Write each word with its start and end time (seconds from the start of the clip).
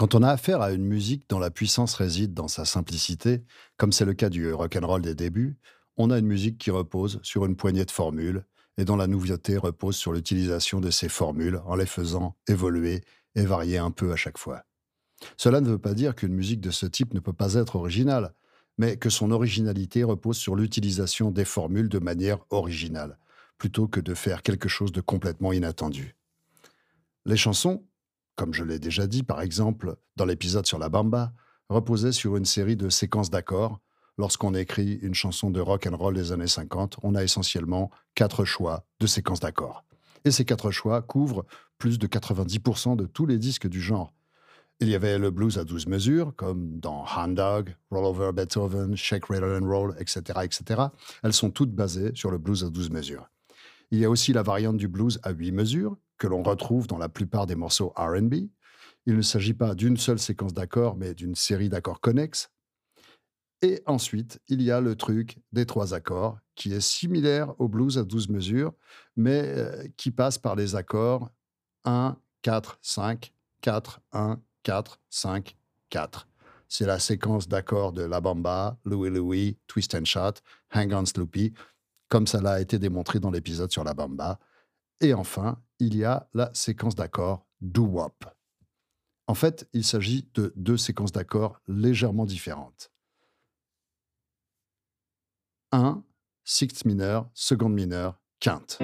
Quand 0.00 0.14
on 0.14 0.22
a 0.22 0.30
affaire 0.30 0.62
à 0.62 0.72
une 0.72 0.86
musique 0.86 1.28
dont 1.28 1.38
la 1.38 1.50
puissance 1.50 1.92
réside 1.92 2.32
dans 2.32 2.48
sa 2.48 2.64
simplicité, 2.64 3.44
comme 3.76 3.92
c'est 3.92 4.06
le 4.06 4.14
cas 4.14 4.30
du 4.30 4.50
rock'n'roll 4.50 5.02
des 5.02 5.14
débuts, 5.14 5.58
on 5.98 6.08
a 6.08 6.18
une 6.18 6.26
musique 6.26 6.56
qui 6.56 6.70
repose 6.70 7.20
sur 7.22 7.44
une 7.44 7.54
poignée 7.54 7.84
de 7.84 7.90
formules 7.90 8.46
et 8.78 8.86
dont 8.86 8.96
la 8.96 9.06
nouveauté 9.06 9.58
repose 9.58 9.96
sur 9.96 10.14
l'utilisation 10.14 10.80
de 10.80 10.88
ces 10.88 11.10
formules 11.10 11.60
en 11.66 11.74
les 11.74 11.84
faisant 11.84 12.34
évoluer 12.48 13.02
et 13.34 13.44
varier 13.44 13.76
un 13.76 13.90
peu 13.90 14.10
à 14.10 14.16
chaque 14.16 14.38
fois. 14.38 14.62
Cela 15.36 15.60
ne 15.60 15.68
veut 15.68 15.78
pas 15.78 15.92
dire 15.92 16.14
qu'une 16.14 16.32
musique 16.32 16.62
de 16.62 16.70
ce 16.70 16.86
type 16.86 17.12
ne 17.12 17.20
peut 17.20 17.34
pas 17.34 17.52
être 17.56 17.76
originale, 17.76 18.32
mais 18.78 18.96
que 18.96 19.10
son 19.10 19.30
originalité 19.30 20.02
repose 20.02 20.38
sur 20.38 20.56
l'utilisation 20.56 21.30
des 21.30 21.44
formules 21.44 21.90
de 21.90 21.98
manière 21.98 22.38
originale, 22.48 23.18
plutôt 23.58 23.86
que 23.86 24.00
de 24.00 24.14
faire 24.14 24.40
quelque 24.40 24.66
chose 24.66 24.92
de 24.92 25.02
complètement 25.02 25.52
inattendu. 25.52 26.16
Les 27.26 27.36
chansons, 27.36 27.84
comme 28.36 28.54
je 28.54 28.64
l'ai 28.64 28.78
déjà 28.78 29.06
dit 29.06 29.22
par 29.22 29.40
exemple 29.40 29.96
dans 30.16 30.24
l'épisode 30.24 30.66
sur 30.66 30.78
la 30.78 30.88
bamba, 30.88 31.32
reposaient 31.68 32.12
sur 32.12 32.36
une 32.36 32.44
série 32.44 32.76
de 32.76 32.88
séquences 32.88 33.30
d'accords. 33.30 33.80
Lorsqu'on 34.18 34.54
écrit 34.54 34.94
une 35.02 35.14
chanson 35.14 35.50
de 35.50 35.60
rock 35.60 35.86
and 35.86 35.96
roll 35.96 36.14
des 36.14 36.32
années 36.32 36.46
50, 36.46 36.98
on 37.02 37.14
a 37.14 37.22
essentiellement 37.22 37.90
quatre 38.14 38.44
choix 38.44 38.84
de 38.98 39.06
séquences 39.06 39.40
d'accords. 39.40 39.84
Et 40.24 40.30
ces 40.30 40.44
quatre 40.44 40.70
choix 40.70 41.00
couvrent 41.00 41.46
plus 41.78 41.98
de 41.98 42.06
90% 42.06 42.96
de 42.96 43.06
tous 43.06 43.24
les 43.24 43.38
disques 43.38 43.68
du 43.68 43.80
genre. 43.80 44.12
Il 44.80 44.88
y 44.88 44.94
avait 44.94 45.18
le 45.18 45.30
blues 45.30 45.58
à 45.58 45.64
12 45.64 45.86
mesures, 45.86 46.34
comme 46.36 46.80
dans 46.80 47.04
Hound 47.04 47.36
Dog, 47.36 47.76
Roll 47.90 48.04
Over 48.04 48.32
Beethoven, 48.32 48.96
Shake, 48.96 49.26
Rattle 49.26 49.62
and 49.62 49.66
Roll, 49.66 49.94
etc., 49.98 50.40
etc. 50.42 50.82
Elles 51.22 51.34
sont 51.34 51.50
toutes 51.50 51.72
basées 51.72 52.12
sur 52.14 52.30
le 52.30 52.38
blues 52.38 52.64
à 52.64 52.70
12 52.70 52.90
mesures. 52.90 53.28
Il 53.90 53.98
y 53.98 54.04
a 54.04 54.10
aussi 54.10 54.32
la 54.32 54.42
variante 54.42 54.78
du 54.78 54.88
blues 54.88 55.20
à 55.22 55.32
8 55.32 55.52
mesures, 55.52 55.96
que 56.20 56.28
l'on 56.28 56.44
retrouve 56.44 56.86
dans 56.86 56.98
la 56.98 57.08
plupart 57.08 57.46
des 57.46 57.56
morceaux 57.56 57.92
RB. 57.96 58.34
Il 59.06 59.16
ne 59.16 59.22
s'agit 59.22 59.54
pas 59.54 59.74
d'une 59.74 59.96
seule 59.96 60.18
séquence 60.18 60.52
d'accords, 60.52 60.94
mais 60.94 61.14
d'une 61.14 61.34
série 61.34 61.70
d'accords 61.70 62.00
connexes. 62.00 62.50
Et 63.62 63.82
ensuite, 63.86 64.40
il 64.48 64.62
y 64.62 64.70
a 64.70 64.80
le 64.80 64.94
truc 64.94 65.38
des 65.52 65.66
trois 65.66 65.94
accords, 65.94 66.38
qui 66.54 66.74
est 66.74 66.80
similaire 66.80 67.58
au 67.58 67.68
blues 67.68 67.98
à 67.98 68.04
12 68.04 68.28
mesures, 68.28 68.72
mais 69.16 69.42
euh, 69.44 69.88
qui 69.96 70.10
passe 70.10 70.38
par 70.38 70.56
les 70.56 70.76
accords 70.76 71.30
1, 71.84 72.16
4, 72.42 72.78
5, 72.82 73.32
4, 73.62 74.00
1, 74.12 74.40
4, 74.62 75.00
5, 75.08 75.56
4. 75.88 76.28
C'est 76.68 76.86
la 76.86 76.98
séquence 76.98 77.48
d'accords 77.48 77.92
de 77.92 78.02
La 78.02 78.20
Bamba, 78.20 78.78
Louis 78.84 79.10
Louis, 79.10 79.58
Twist 79.66 79.94
and 79.94 80.04
Shot, 80.04 80.34
Hang 80.72 80.92
on 80.92 81.06
Sloopy, 81.06 81.54
comme 82.08 82.26
ça 82.26 82.42
l'a 82.42 82.60
été 82.60 82.78
démontré 82.78 83.20
dans 83.20 83.30
l'épisode 83.30 83.72
sur 83.72 83.84
La 83.84 83.94
Bamba. 83.94 84.38
Et 85.00 85.14
enfin, 85.14 85.58
il 85.80 85.96
y 85.96 86.04
a 86.04 86.28
la 86.34 86.50
séquence 86.54 86.94
d'accords 86.94 87.46
doo-wop. 87.60 88.24
En 89.26 89.34
fait, 89.34 89.68
il 89.72 89.84
s'agit 89.84 90.28
de 90.34 90.52
deux 90.56 90.76
séquences 90.76 91.12
d'accords 91.12 91.60
légèrement 91.68 92.26
différentes. 92.26 92.92
1, 95.72 96.02
sixth 96.44 96.84
mineur, 96.84 97.30
seconde 97.32 97.74
mineure, 97.74 98.20
quinte. 98.40 98.78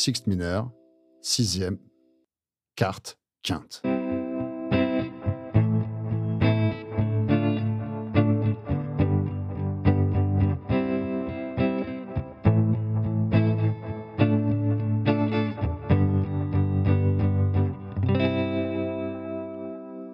Sixte 0.00 0.26
mineur, 0.26 0.70
sixième, 1.20 1.78
quarte, 2.74 3.18
quinte. 3.42 3.82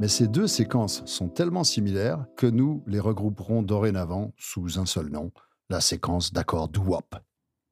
Mais 0.01 0.09
ces 0.09 0.27
deux 0.27 0.49
séquences 0.49 1.05
sont 1.05 1.29
tellement 1.29 1.63
similaires 1.63 2.27
que 2.37 2.49
nous 2.49 2.83
les 2.89 2.99
regrouperons 2.99 3.63
dorénavant 3.63 4.33
sous 4.37 4.81
un 4.81 4.87
seul 4.87 5.11
nom, 5.11 5.31
la 5.71 5.81
séquence 5.81 6.33
d'accords 6.33 6.69
doo-wop. 6.69 7.15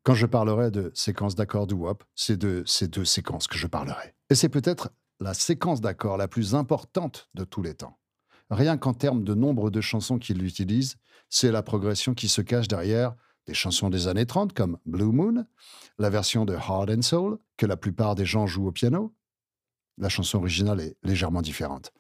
Quand 0.05 0.15
je 0.15 0.27
parlerai 0.27 0.71
de 0.71 0.93
séquence 0.95 1.35
d'accords 1.35 1.67
doo-wop, 1.67 2.05
c'est 2.15 2.37
de 2.37 2.63
ces 2.67 2.89
deux 2.89 3.07
séquences 3.07 3.47
que 3.47 3.57
je 3.57 3.67
parlerai. 3.67 4.15
Et 4.29 4.35
c'est 4.35 4.51
peut-être 4.51 4.91
la 5.19 5.33
séquence 5.33 5.81
d'accords 5.81 6.19
la 6.19 6.29
plus 6.29 6.55
importante 6.55 7.31
de 7.33 7.45
tous 7.45 7.63
les 7.63 7.73
temps. 7.73 7.99
Rien 8.51 8.77
qu'en 8.77 8.93
termes 8.93 9.25
de 9.25 9.33
nombre 9.33 9.71
de 9.71 9.81
chansons 9.81 10.19
qu'il 10.19 10.45
utilise, 10.45 10.97
c'est 11.31 11.51
la 11.51 11.63
progression 11.63 12.13
qui 12.13 12.29
se 12.29 12.43
cache 12.43 12.69
derrière 12.69 13.15
des 13.47 13.55
chansons 13.55 13.89
des 13.89 14.07
années 14.07 14.27
30 14.27 14.53
comme 14.53 14.77
Blue 14.85 15.07
Moon, 15.11 15.47
la 15.99 16.11
version 16.11 16.45
de 16.45 16.53
Heart 16.53 16.91
and 16.91 17.03
Soul, 17.03 17.39
que 17.57 17.65
la 17.65 17.79
plupart 17.79 18.15
des 18.15 18.27
gens 18.27 18.47
jouent 18.47 18.67
au 18.67 18.73
piano. 18.73 19.15
La 19.97 20.11
chanson 20.11 20.37
originale 20.37 20.81
est 20.81 20.99
légèrement 21.03 21.41
différente. 21.41 21.93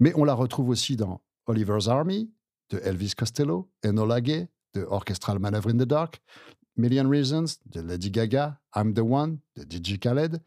Mais 0.00 0.12
on 0.16 0.24
la 0.24 0.34
retrouve 0.34 0.68
aussi 0.68 0.96
dans 0.96 1.22
Oliver's 1.46 1.86
Army 1.86 2.32
de 2.70 2.80
Elvis 2.82 3.12
Costello, 3.16 3.70
Enola 3.84 4.20
Gay 4.20 4.48
de 4.74 4.82
Orchestral 4.82 5.38
Manoeuvre 5.38 5.68
in 5.68 5.78
the 5.78 5.86
Dark, 5.86 6.20
Million 6.76 7.08
Reasons 7.08 7.58
de 7.66 7.80
Lady 7.80 8.10
Gaga, 8.10 8.58
I'm 8.74 8.94
the 8.94 9.00
One 9.00 9.38
de 9.56 9.62
DJ 9.62 9.98
Khaled. 9.98 10.40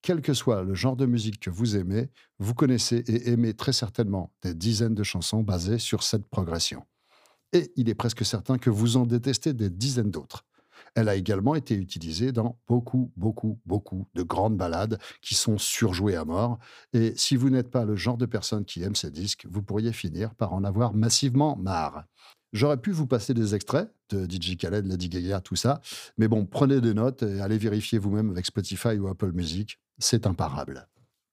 Quel 0.00 0.22
que 0.22 0.32
soit 0.32 0.62
le 0.62 0.74
genre 0.74 0.96
de 0.96 1.04
musique 1.04 1.40
que 1.40 1.50
vous 1.50 1.76
aimez, 1.76 2.10
vous 2.38 2.54
connaissez 2.54 2.98
et 3.08 3.30
aimez 3.30 3.54
très 3.54 3.72
certainement 3.72 4.32
des 4.42 4.54
dizaines 4.54 4.94
de 4.94 5.02
chansons 5.02 5.42
basées 5.42 5.78
sur 5.78 6.02
cette 6.02 6.26
progression. 6.28 6.84
Et 7.52 7.72
il 7.76 7.88
est 7.88 7.94
presque 7.94 8.24
certain 8.24 8.56
que 8.56 8.70
vous 8.70 8.96
en 8.96 9.04
détestez 9.04 9.52
des 9.52 9.68
dizaines 9.68 10.10
d'autres. 10.10 10.44
Elle 10.94 11.08
a 11.08 11.14
également 11.14 11.54
été 11.54 11.74
utilisée 11.74 12.32
dans 12.32 12.58
beaucoup, 12.66 13.12
beaucoup, 13.16 13.58
beaucoup 13.66 14.06
de 14.14 14.22
grandes 14.22 14.56
ballades 14.56 14.98
qui 15.20 15.34
sont 15.34 15.58
surjouées 15.58 16.16
à 16.16 16.24
mort. 16.24 16.58
Et 16.92 17.12
si 17.16 17.36
vous 17.36 17.50
n'êtes 17.50 17.70
pas 17.70 17.84
le 17.84 17.96
genre 17.96 18.16
de 18.16 18.26
personne 18.26 18.64
qui 18.64 18.82
aime 18.82 18.94
ces 18.94 19.10
disques, 19.10 19.46
vous 19.50 19.62
pourriez 19.62 19.92
finir 19.92 20.34
par 20.34 20.54
en 20.54 20.64
avoir 20.64 20.94
massivement 20.94 21.56
marre. 21.56 22.04
J'aurais 22.56 22.78
pu 22.78 22.90
vous 22.90 23.06
passer 23.06 23.34
des 23.34 23.54
extraits 23.54 23.92
de 24.08 24.24
DJ 24.24 24.56
Khaled, 24.56 24.86
Lady 24.86 25.10
Gaga, 25.10 25.42
tout 25.42 25.56
ça. 25.56 25.82
Mais 26.16 26.26
bon, 26.26 26.46
prenez 26.46 26.80
des 26.80 26.94
notes 26.94 27.22
et 27.22 27.42
allez 27.42 27.58
vérifier 27.58 27.98
vous-même 27.98 28.30
avec 28.30 28.46
Spotify 28.46 28.98
ou 28.98 29.08
Apple 29.08 29.32
Music. 29.32 29.78
C'est 29.98 30.26
imparable. 30.26 30.88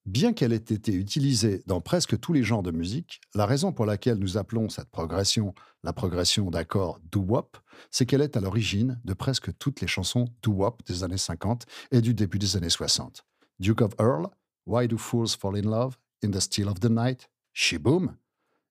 Bien 0.06 0.34
qu'elle 0.34 0.52
ait 0.52 0.58
été 0.58 0.94
utilisée 0.94 1.64
dans 1.66 1.80
presque 1.80 2.20
tous 2.20 2.34
les 2.34 2.44
genres 2.44 2.62
de 2.62 2.72
musique, 2.72 3.22
la 3.36 3.46
raison 3.46 3.72
pour 3.72 3.86
laquelle 3.86 4.18
nous 4.18 4.38
appelons 4.38 4.68
cette 4.68 4.90
progression 4.90 5.54
la 5.86 5.94
progression 5.94 6.52
d'accords 6.52 7.00
doo-wop, 7.10 7.58
c'est 7.90 8.06
qu'elle 8.06 8.22
est 8.22 8.36
à 8.36 8.42
l'origine 8.42 9.00
de 9.06 9.14
presque 9.14 9.58
toutes 9.58 9.80
les 9.80 9.88
chansons 9.88 10.26
doo-wop 10.42 10.82
des 10.86 11.06
années 11.06 11.18
50 11.18 11.66
et 11.92 12.02
du 12.02 12.14
début 12.14 12.38
des 12.38 12.58
années 12.58 12.70
60. 12.70 13.26
Duke 13.60 13.82
of 13.82 13.94
Earl, 13.98 14.28
Why 14.66 14.90
Do 14.90 14.98
Fools 14.98 15.38
Fall 15.40 15.56
in 15.56 15.70
Love, 15.70 15.98
In 16.22 16.32
the 16.32 16.42
Still 16.42 16.68
of 16.68 16.82
the 16.82 16.90
Night, 16.90 17.30
She 17.54 17.78
Boom, 17.78 18.18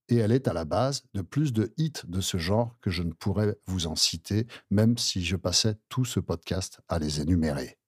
et 0.08 0.16
elle 0.16 0.32
est 0.32 0.48
à 0.48 0.52
la 0.52 0.64
base 0.64 1.04
de 1.14 1.22
plus 1.22 1.52
de 1.52 1.72
hits 1.76 1.92
de 2.06 2.20
ce 2.20 2.36
genre 2.36 2.76
que 2.80 2.90
je 2.90 3.02
ne 3.02 3.12
pourrais 3.12 3.56
vous 3.66 3.86
en 3.86 3.96
citer, 3.96 4.46
même 4.70 4.98
si 4.98 5.24
je 5.24 5.36
passais 5.36 5.76
tout 5.88 6.04
ce 6.04 6.20
podcast 6.20 6.80
à 6.88 6.98
les 6.98 7.20
énumérer. 7.20 7.78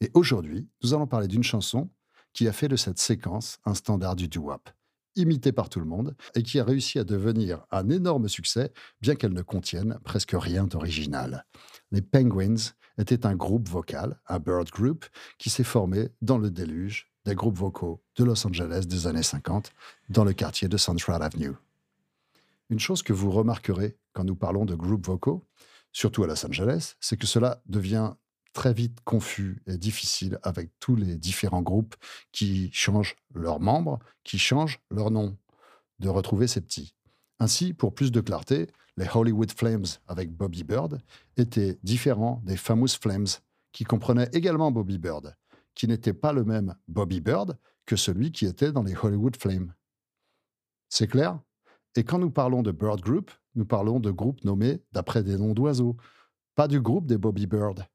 Et 0.00 0.10
aujourd'hui, 0.14 0.68
nous 0.82 0.94
allons 0.94 1.06
parler 1.06 1.28
d'une 1.28 1.42
chanson 1.42 1.90
qui 2.32 2.48
a 2.48 2.52
fait 2.52 2.68
de 2.68 2.76
cette 2.76 2.98
séquence 2.98 3.58
un 3.64 3.74
standard 3.74 4.16
du 4.16 4.28
doo-wop, 4.28 4.68
imité 5.14 5.52
par 5.52 5.68
tout 5.68 5.80
le 5.80 5.86
monde, 5.86 6.14
et 6.34 6.42
qui 6.42 6.60
a 6.60 6.64
réussi 6.64 6.98
à 6.98 7.04
devenir 7.04 7.64
un 7.70 7.88
énorme 7.88 8.28
succès, 8.28 8.72
bien 9.00 9.14
qu'elle 9.14 9.32
ne 9.32 9.42
contienne 9.42 9.98
presque 10.04 10.34
rien 10.34 10.64
d'original. 10.64 11.46
Les 11.92 12.02
Penguins 12.02 12.72
étaient 12.98 13.24
un 13.24 13.34
groupe 13.34 13.68
vocal, 13.68 14.20
un 14.26 14.38
bird 14.38 14.68
group, 14.68 15.06
qui 15.38 15.48
s'est 15.48 15.64
formé 15.64 16.08
dans 16.20 16.38
le 16.38 16.50
déluge 16.50 17.10
des 17.26 17.34
groupes 17.34 17.58
vocaux 17.58 18.00
de 18.16 18.24
Los 18.24 18.46
Angeles 18.46 18.84
des 18.86 19.08
années 19.08 19.24
50 19.24 19.72
dans 20.08 20.24
le 20.24 20.32
quartier 20.32 20.68
de 20.68 20.76
Central 20.76 21.22
Avenue. 21.22 21.54
Une 22.70 22.78
chose 22.78 23.02
que 23.02 23.12
vous 23.12 23.32
remarquerez 23.32 23.96
quand 24.12 24.22
nous 24.22 24.36
parlons 24.36 24.64
de 24.64 24.76
groupes 24.76 25.04
vocaux, 25.04 25.44
surtout 25.92 26.22
à 26.22 26.28
Los 26.28 26.46
Angeles, 26.46 26.94
c'est 27.00 27.16
que 27.16 27.26
cela 27.26 27.60
devient 27.66 28.12
très 28.52 28.72
vite 28.72 29.00
confus 29.04 29.60
et 29.66 29.76
difficile 29.76 30.38
avec 30.44 30.70
tous 30.78 30.94
les 30.94 31.16
différents 31.16 31.62
groupes 31.62 31.96
qui 32.30 32.70
changent 32.72 33.16
leurs 33.34 33.60
membres, 33.60 33.98
qui 34.22 34.38
changent 34.38 34.80
leur 34.90 35.10
nom, 35.10 35.36
de 35.98 36.08
retrouver 36.08 36.46
ces 36.46 36.60
petits. 36.60 36.94
Ainsi, 37.40 37.74
pour 37.74 37.92
plus 37.92 38.12
de 38.12 38.20
clarté, 38.20 38.68
les 38.96 39.08
Hollywood 39.12 39.50
Flames 39.50 39.84
avec 40.06 40.30
Bobby 40.30 40.62
Bird 40.62 41.00
étaient 41.36 41.76
différents 41.82 42.40
des 42.44 42.56
Famous 42.56 42.96
Flames 43.00 43.26
qui 43.72 43.84
comprenaient 43.84 44.30
également 44.32 44.70
Bobby 44.70 44.96
Bird 44.96 45.36
qui 45.76 45.86
n'était 45.86 46.12
pas 46.12 46.32
le 46.32 46.42
même 46.42 46.74
Bobby 46.88 47.20
Bird 47.20 47.56
que 47.84 47.94
celui 47.94 48.32
qui 48.32 48.46
était 48.46 48.72
dans 48.72 48.82
les 48.82 48.96
Hollywood 48.96 49.36
Flames. 49.36 49.72
C'est 50.88 51.06
clair? 51.06 51.38
Et 51.94 52.02
quand 52.02 52.18
nous 52.18 52.30
parlons 52.30 52.62
de 52.62 52.72
Bird 52.72 53.00
Group, 53.00 53.30
nous 53.54 53.64
parlons 53.64 54.00
de 54.00 54.10
groupes 54.10 54.44
nommés 54.44 54.82
d'après 54.90 55.22
des 55.22 55.38
noms 55.38 55.54
d'oiseaux, 55.54 55.96
pas 56.56 56.66
du 56.66 56.80
groupe 56.80 57.06
des 57.06 57.18
Bobby 57.18 57.46
Bird. 57.46 57.86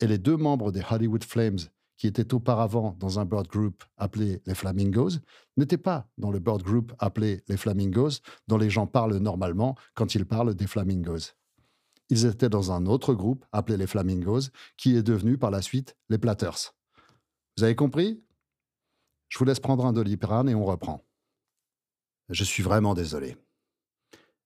Et 0.00 0.06
les 0.06 0.18
deux 0.18 0.36
membres 0.36 0.70
des 0.70 0.82
Hollywood 0.90 1.24
Flames 1.24 1.58
qui 1.98 2.06
était 2.06 2.32
auparavant 2.32 2.96
dans 3.00 3.18
un 3.18 3.24
bird 3.24 3.48
group 3.48 3.84
appelé 3.96 4.40
les 4.46 4.54
Flamingos, 4.54 5.18
n'était 5.56 5.76
pas 5.76 6.08
dans 6.16 6.30
le 6.30 6.38
bird 6.38 6.62
group 6.62 6.92
appelé 7.00 7.42
les 7.48 7.56
Flamingos, 7.56 8.20
dont 8.46 8.56
les 8.56 8.70
gens 8.70 8.86
parlent 8.86 9.16
normalement 9.16 9.74
quand 9.94 10.14
ils 10.14 10.24
parlent 10.24 10.54
des 10.54 10.68
Flamingos. 10.68 11.34
Ils 12.08 12.24
étaient 12.24 12.48
dans 12.48 12.70
un 12.70 12.86
autre 12.86 13.14
groupe 13.14 13.44
appelé 13.50 13.76
les 13.76 13.88
Flamingos, 13.88 14.50
qui 14.76 14.96
est 14.96 15.02
devenu 15.02 15.36
par 15.36 15.50
la 15.50 15.60
suite 15.60 15.96
les 16.08 16.18
Platters. 16.18 16.77
Vous 17.58 17.64
avez 17.64 17.74
compris? 17.74 18.22
Je 19.28 19.36
vous 19.36 19.44
laisse 19.44 19.58
prendre 19.58 19.84
un 19.84 19.92
doliprane 19.92 20.48
et 20.48 20.54
on 20.54 20.64
reprend. 20.64 21.04
Je 22.28 22.44
suis 22.44 22.62
vraiment 22.62 22.94
désolé. 22.94 23.36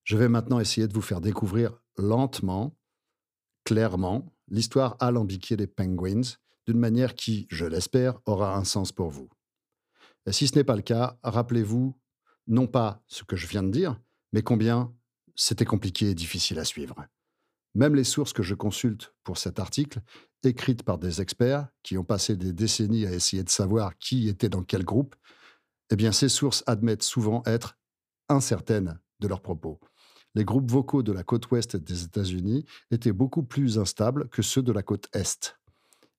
Je 0.03 0.17
vais 0.17 0.31
maintenant 0.31 0.61
essayer 0.61 0.89
de 0.89 0.95
vous 0.95 1.03
faire 1.03 1.21
découvrir 1.21 1.79
lentement, 1.99 2.75
clairement, 3.65 4.33
l'histoire 4.49 4.97
alambiquée 4.99 5.59
des 5.59 5.67
Penguins 5.67 6.23
d'une 6.67 6.79
manière 6.79 7.15
qui, 7.15 7.47
je 7.51 7.67
l'espère, 7.67 8.19
aura 8.25 8.57
un 8.57 8.65
sens 8.65 8.93
pour 8.93 9.11
vous. 9.11 9.29
Et 10.25 10.33
si 10.33 10.49
ce 10.49 10.55
n'est 10.55 10.65
pas 10.65 10.77
le 10.77 10.81
cas, 10.81 11.19
rappelez-vous 11.23 11.95
non 12.47 12.67
pas 12.67 13.05
ce 13.09 13.25
que 13.25 13.37
je 13.37 13.47
viens 13.47 13.63
de 13.63 13.71
dire, 13.71 14.01
mais 14.33 14.41
combien 14.41 14.91
c'était 15.35 15.67
compliqué 15.67 16.09
et 16.09 16.15
difficile 16.15 16.59
à 16.59 16.65
suivre. 16.65 16.95
Même 17.75 17.95
les 17.95 18.05
sources 18.05 18.33
que 18.33 18.43
je 18.43 18.55
consulte 18.55 19.15
pour 19.25 19.39
cet 19.39 19.59
article, 19.59 20.01
écrites 20.45 20.83
par 20.83 20.99
des 20.99 21.21
experts 21.21 21.69
qui 21.83 21.97
ont 21.97 22.05
passé 22.05 22.37
des 22.37 22.53
décennies 22.53 23.07
à 23.07 23.13
essayer 23.13 23.45
de 23.45 23.51
savoir 23.51 23.97
qui 23.99 24.29
était 24.29 24.49
dans 24.49 24.63
quel 24.63 24.85
groupe, 24.85 25.15
eh 25.91 26.13
ces 26.13 26.29
sources 26.29 26.65
admettent 26.67 27.03
souvent 27.03 27.43
être 27.47 27.79
incertaines 28.29 28.99
de 29.21 29.29
leurs 29.29 29.43
propos. 29.43 29.79
Les 30.35 30.45
groupes 30.45 30.71
vocaux 30.71 31.03
de 31.03 31.13
la 31.13 31.23
côte 31.23 31.51
ouest 31.51 31.77
des 31.77 32.05
États-Unis 32.05 32.65
étaient 32.91 33.13
beaucoup 33.13 33.43
plus 33.43 33.79
instables 33.79 34.29
que 34.29 34.43
ceux 34.43 34.63
de 34.63 34.73
la 34.73 34.83
côte 34.83 35.09
est 35.13 35.57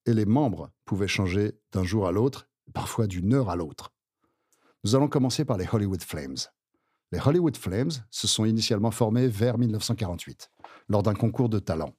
et 0.06 0.12
les 0.12 0.26
membres 0.26 0.70
pouvaient 0.84 1.08
changer 1.08 1.58
d'un 1.72 1.84
jour 1.84 2.06
à 2.06 2.12
l'autre, 2.12 2.48
parfois 2.72 3.06
d'une 3.06 3.32
heure 3.34 3.50
à 3.50 3.56
l'autre. 3.56 3.92
Nous 4.84 4.94
allons 4.94 5.08
commencer 5.08 5.44
par 5.44 5.56
les 5.56 5.66
Hollywood 5.70 6.02
Flames. 6.02 6.36
Les 7.14 7.20
Hollywood 7.24 7.56
Flames 7.56 7.92
se 8.10 8.26
sont 8.26 8.44
initialement 8.44 8.90
formés 8.90 9.28
vers 9.28 9.56
1948, 9.56 10.50
lors 10.88 11.04
d'un 11.04 11.14
concours 11.14 11.48
de 11.48 11.60
talent. 11.60 11.94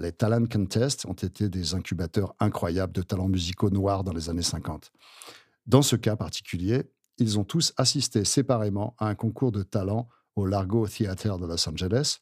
Les 0.00 0.10
Talent 0.10 0.46
Contests 0.50 1.06
ont 1.06 1.12
été 1.12 1.48
des 1.48 1.74
incubateurs 1.74 2.34
incroyables 2.40 2.92
de 2.92 3.02
talents 3.02 3.28
musicaux 3.28 3.70
noirs 3.70 4.02
dans 4.02 4.12
les 4.12 4.28
années 4.28 4.42
50. 4.42 4.90
Dans 5.68 5.82
ce 5.82 5.94
cas 5.94 6.16
particulier, 6.16 6.90
ils 7.18 7.38
ont 7.38 7.44
tous 7.44 7.72
assisté 7.76 8.24
séparément 8.24 8.96
à 8.98 9.06
un 9.06 9.14
concours 9.14 9.52
de 9.52 9.62
talent 9.62 10.08
au 10.34 10.44
Largo 10.44 10.88
Theatre 10.88 11.38
de 11.38 11.46
Los 11.46 11.68
Angeles, 11.68 12.18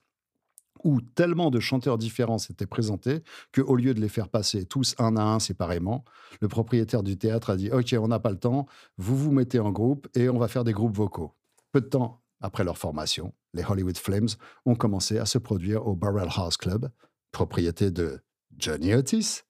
où 0.84 1.00
tellement 1.00 1.50
de 1.50 1.58
chanteurs 1.58 1.96
différents 1.96 2.36
s'étaient 2.36 2.66
présentés 2.66 3.22
qu'au 3.54 3.76
lieu 3.76 3.94
de 3.94 4.00
les 4.02 4.10
faire 4.10 4.28
passer 4.28 4.66
tous 4.66 4.94
un 4.98 5.16
à 5.16 5.22
un 5.22 5.38
séparément, 5.38 6.04
le 6.42 6.48
propriétaire 6.48 7.02
du 7.02 7.16
théâtre 7.16 7.48
a 7.48 7.56
dit 7.56 7.70
Ok, 7.70 7.96
on 7.98 8.08
n'a 8.08 8.20
pas 8.20 8.30
le 8.30 8.38
temps, 8.38 8.66
vous 8.98 9.16
vous 9.16 9.32
mettez 9.32 9.58
en 9.58 9.70
groupe 9.70 10.06
et 10.14 10.28
on 10.28 10.36
va 10.36 10.48
faire 10.48 10.64
des 10.64 10.74
groupes 10.74 10.94
vocaux. 10.94 11.32
Peu 11.74 11.80
de 11.80 11.86
temps 11.86 12.22
après 12.40 12.62
leur 12.62 12.78
formation, 12.78 13.34
les 13.52 13.64
Hollywood 13.64 13.98
Flames 13.98 14.28
ont 14.64 14.76
commencé 14.76 15.18
à 15.18 15.26
se 15.26 15.38
produire 15.38 15.88
au 15.88 15.96
Burrell 15.96 16.28
House 16.36 16.56
Club, 16.56 16.88
propriété 17.32 17.90
de 17.90 18.20
Johnny 18.56 18.94
Otis, 18.94 19.40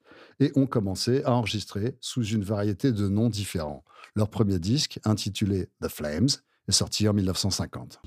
et 0.41 0.50
ont 0.56 0.65
commencé 0.65 1.23
à 1.25 1.32
enregistrer 1.35 1.99
sous 2.00 2.25
une 2.25 2.43
variété 2.43 2.93
de 2.93 3.09
noms 3.09 3.29
différents. 3.29 3.85
Leur 4.17 4.31
premier 4.31 4.59
disque, 4.59 5.00
intitulé 5.05 5.69
The 5.82 5.88
Flames, 5.88 6.29
est 6.67 6.73
sorti 6.73 7.06
en 7.06 7.12
1950. 7.12 8.00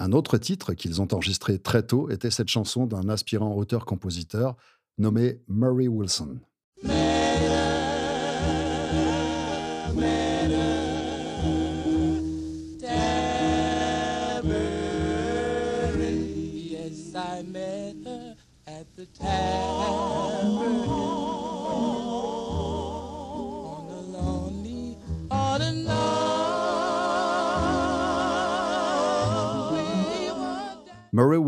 Un 0.00 0.12
autre 0.12 0.38
titre 0.38 0.74
qu'ils 0.74 1.02
ont 1.02 1.08
enregistré 1.12 1.58
très 1.58 1.82
tôt 1.82 2.08
était 2.10 2.30
cette 2.30 2.48
chanson 2.48 2.86
d'un 2.86 3.08
aspirant 3.08 3.54
auteur-compositeur 3.54 4.56
nommé 4.98 5.40
Murray 5.48 5.88
Wilson. 5.88 6.38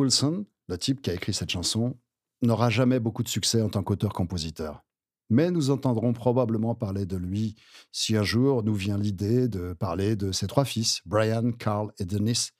Wilson, 0.00 0.46
le 0.68 0.78
type 0.78 1.02
qui 1.02 1.10
a 1.10 1.14
écrit 1.14 1.34
cette 1.34 1.50
chanson, 1.50 1.96
n'aura 2.42 2.70
jamais 2.70 3.00
beaucoup 3.00 3.22
de 3.22 3.28
succès 3.28 3.60
en 3.60 3.68
tant 3.68 3.82
qu'auteur-compositeur. 3.82 4.82
Mais 5.28 5.50
nous 5.50 5.70
entendrons 5.70 6.12
probablement 6.12 6.74
parler 6.74 7.06
de 7.06 7.16
lui 7.16 7.54
si 7.92 8.16
un 8.16 8.22
jour 8.22 8.64
nous 8.64 8.74
vient 8.74 8.98
l'idée 8.98 9.46
de 9.46 9.74
parler 9.74 10.16
de 10.16 10.32
ses 10.32 10.46
trois 10.46 10.64
fils, 10.64 11.02
Brian, 11.06 11.52
Carl 11.52 11.92
et 11.98 12.04
Dennis, 12.04 12.50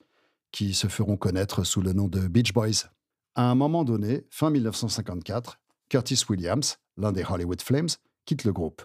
qui 0.51 0.73
se 0.73 0.87
feront 0.87 1.17
connaître 1.17 1.63
sous 1.63 1.81
le 1.81 1.93
nom 1.93 2.07
de 2.07 2.27
Beach 2.27 2.53
Boys. 2.53 2.87
À 3.35 3.49
un 3.49 3.55
moment 3.55 3.83
donné, 3.83 4.25
fin 4.29 4.49
1954, 4.49 5.59
Curtis 5.89 6.23
Williams, 6.29 6.77
l'un 6.97 7.11
des 7.11 7.23
Hollywood 7.23 7.61
Flames, 7.61 7.89
quitte 8.25 8.43
le 8.43 8.53
groupe. 8.53 8.83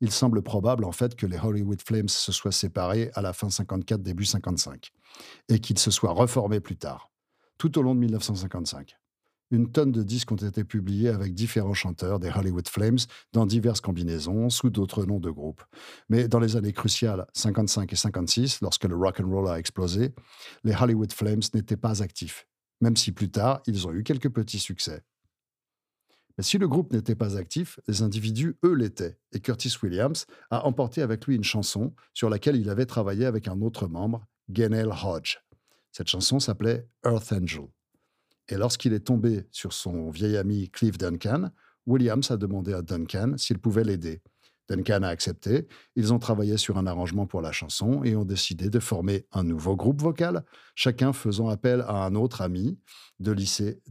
Il 0.00 0.10
semble 0.10 0.42
probable 0.42 0.84
en 0.84 0.92
fait 0.92 1.14
que 1.14 1.26
les 1.26 1.38
Hollywood 1.38 1.82
Flames 1.82 2.08
se 2.08 2.32
soient 2.32 2.52
séparés 2.52 3.10
à 3.14 3.20
la 3.20 3.32
fin 3.32 3.50
54, 3.50 4.02
début 4.02 4.24
55, 4.24 4.90
et 5.48 5.60
qu'ils 5.60 5.78
se 5.78 5.90
soient 5.90 6.12
reformés 6.12 6.60
plus 6.60 6.76
tard, 6.76 7.09
tout 7.60 7.78
au 7.78 7.82
long 7.82 7.94
de 7.94 8.00
1955. 8.00 8.96
Une 9.50 9.70
tonne 9.70 9.92
de 9.92 10.02
disques 10.02 10.32
ont 10.32 10.36
été 10.36 10.64
publiés 10.64 11.10
avec 11.10 11.34
différents 11.34 11.74
chanteurs 11.74 12.18
des 12.18 12.30
Hollywood 12.30 12.66
Flames 12.66 13.00
dans 13.34 13.44
diverses 13.44 13.82
combinaisons, 13.82 14.48
sous 14.48 14.70
d'autres 14.70 15.04
noms 15.04 15.20
de 15.20 15.30
groupes. 15.30 15.62
Mais 16.08 16.26
dans 16.26 16.40
les 16.40 16.56
années 16.56 16.72
cruciales 16.72 17.26
55 17.34 17.92
et 17.92 17.96
56, 17.96 18.62
lorsque 18.62 18.84
le 18.84 18.96
rock 18.96 19.20
and 19.20 19.28
roll 19.28 19.48
a 19.48 19.58
explosé, 19.58 20.14
les 20.64 20.74
Hollywood 20.74 21.12
Flames 21.12 21.42
n'étaient 21.52 21.76
pas 21.76 22.02
actifs, 22.02 22.46
même 22.80 22.96
si 22.96 23.12
plus 23.12 23.30
tard 23.30 23.60
ils 23.66 23.86
ont 23.86 23.92
eu 23.92 24.04
quelques 24.04 24.30
petits 24.30 24.58
succès. 24.58 25.02
Mais 26.38 26.44
si 26.44 26.56
le 26.56 26.66
groupe 26.66 26.94
n'était 26.94 27.14
pas 27.14 27.36
actif, 27.36 27.78
les 27.88 28.00
individus, 28.00 28.56
eux, 28.64 28.72
l'étaient. 28.72 29.18
Et 29.32 29.40
Curtis 29.40 29.76
Williams 29.82 30.24
a 30.50 30.64
emporté 30.64 31.02
avec 31.02 31.26
lui 31.26 31.36
une 31.36 31.44
chanson 31.44 31.92
sur 32.14 32.30
laquelle 32.30 32.56
il 32.56 32.70
avait 32.70 32.86
travaillé 32.86 33.26
avec 33.26 33.48
un 33.48 33.60
autre 33.60 33.86
membre, 33.86 34.24
Gaynell 34.48 34.88
Hodge. 35.04 35.40
Cette 35.92 36.08
chanson 36.08 36.40
s'appelait 36.40 36.86
Earth 37.04 37.32
Angel. 37.32 37.66
Et 38.48 38.56
lorsqu'il 38.56 38.92
est 38.92 39.06
tombé 39.06 39.46
sur 39.52 39.72
son 39.72 40.10
vieil 40.10 40.36
ami 40.36 40.68
Cliff 40.70 40.98
Duncan, 40.98 41.50
Williams 41.86 42.30
a 42.30 42.36
demandé 42.36 42.72
à 42.72 42.82
Duncan 42.82 43.34
s'il 43.36 43.58
pouvait 43.58 43.84
l'aider. 43.84 44.22
Duncan 44.68 45.02
a 45.02 45.08
accepté. 45.08 45.66
Ils 45.96 46.12
ont 46.12 46.20
travaillé 46.20 46.56
sur 46.56 46.78
un 46.78 46.86
arrangement 46.86 47.26
pour 47.26 47.42
la 47.42 47.50
chanson 47.50 48.04
et 48.04 48.14
ont 48.14 48.24
décidé 48.24 48.70
de 48.70 48.78
former 48.78 49.26
un 49.32 49.42
nouveau 49.42 49.74
groupe 49.74 50.00
vocal, 50.00 50.44
chacun 50.76 51.12
faisant 51.12 51.48
appel 51.48 51.80
à 51.82 52.04
un 52.04 52.14
autre 52.14 52.40
ami 52.40 52.78
de, 53.18 53.34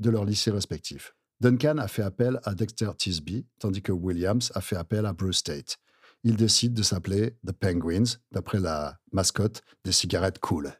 leur 0.09 0.23
lycée 0.23 0.51
respectif. 0.51 1.15
Duncan 1.41 1.77
a 1.77 1.87
fait 1.87 2.01
appel 2.01 2.39
à 2.43 2.55
Dexter 2.55 2.91
Tisby, 2.97 3.45
tandis 3.59 3.81
que 3.81 3.91
Williams 3.91 4.51
a 4.55 4.61
fait 4.61 4.77
appel 4.77 5.05
à 5.05 5.13
Bruce 5.13 5.43
Tate. 5.43 5.77
Ils 6.23 6.35
décident 6.35 6.75
de 6.75 6.83
s'appeler 6.83 7.37
The 7.45 7.51
Penguins, 7.51 8.17
d'après 8.31 8.59
la 8.59 8.97
mascotte 9.11 9.61
des 9.83 9.91
cigarettes 9.91 10.39
cool. 10.39 10.73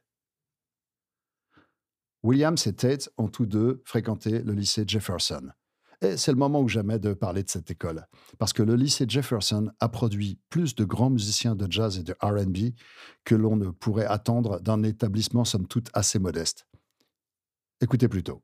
Williams 2.24 2.68
et 2.68 2.74
Tate 2.74 3.10
ont 3.18 3.28
tous 3.28 3.46
deux 3.46 3.82
fréquenté 3.86 4.40
le 4.40 4.54
lycée 4.54 4.84
Jefferson. 4.86 5.50
Et 6.02 6.16
c'est 6.16 6.32
le 6.32 6.38
moment 6.38 6.62
ou 6.62 6.70
jamais 6.70 6.98
de 6.98 7.14
parler 7.14 7.44
de 7.44 7.50
cette 7.50 7.70
école, 7.72 8.08
parce 8.38 8.54
que 8.54 8.64
le 8.64 8.76
lycée 8.76 9.06
Jefferson 9.08 9.70
a 9.82 9.90
produit 9.90 10.40
plus 10.50 10.74
de 10.76 10.86
grands 10.86 11.10
musiciens 11.10 11.56
de 11.56 11.70
jazz 11.70 11.98
et 11.98 12.04
de 12.04 12.16
RB 12.22 12.74
que 13.26 13.36
l'on 13.36 13.58
ne 13.58 13.70
pourrait 13.70 14.06
attendre 14.06 14.62
d'un 14.62 14.84
établissement 14.84 15.44
somme 15.44 15.68
toute 15.68 15.90
assez 15.94 16.20
modeste. 16.20 16.66
Écoutez 17.82 18.08
plutôt. 18.08 18.42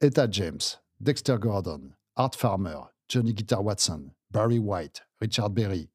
Etta 0.00 0.28
James, 0.30 0.60
Dexter 0.98 1.36
Gordon, 1.38 1.90
Art 2.16 2.34
Farmer, 2.34 2.78
Johnny 3.08 3.34
Guitar 3.34 3.64
Watson, 3.64 4.10
Barry 4.30 4.58
White, 4.58 5.02
Richard 5.20 5.50
Berry. 5.50 5.90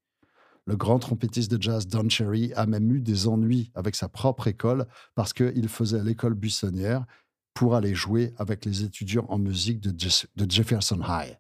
Le 0.69 0.75
grand 0.75 0.99
trompettiste 0.99 1.49
de 1.49 1.59
jazz 1.59 1.88
Don 1.88 2.07
Cherry 2.09 2.53
a 2.53 2.67
même 2.67 2.91
eu 2.91 3.01
des 3.01 3.27
ennuis 3.27 3.71
avec 3.73 3.95
sa 3.95 4.07
propre 4.07 4.45
école 4.45 4.85
parce 5.15 5.33
qu'il 5.33 5.67
faisait 5.67 6.03
l'école 6.03 6.35
buissonnière 6.35 7.07
pour 7.55 7.73
aller 7.73 7.95
jouer 7.95 8.35
avec 8.38 8.65
les 8.65 8.83
étudiants 8.83 9.25
en 9.29 9.39
musique 9.39 9.81
de, 9.81 9.89
de 9.89 10.51
Jefferson 10.51 11.01
High. 11.01 11.39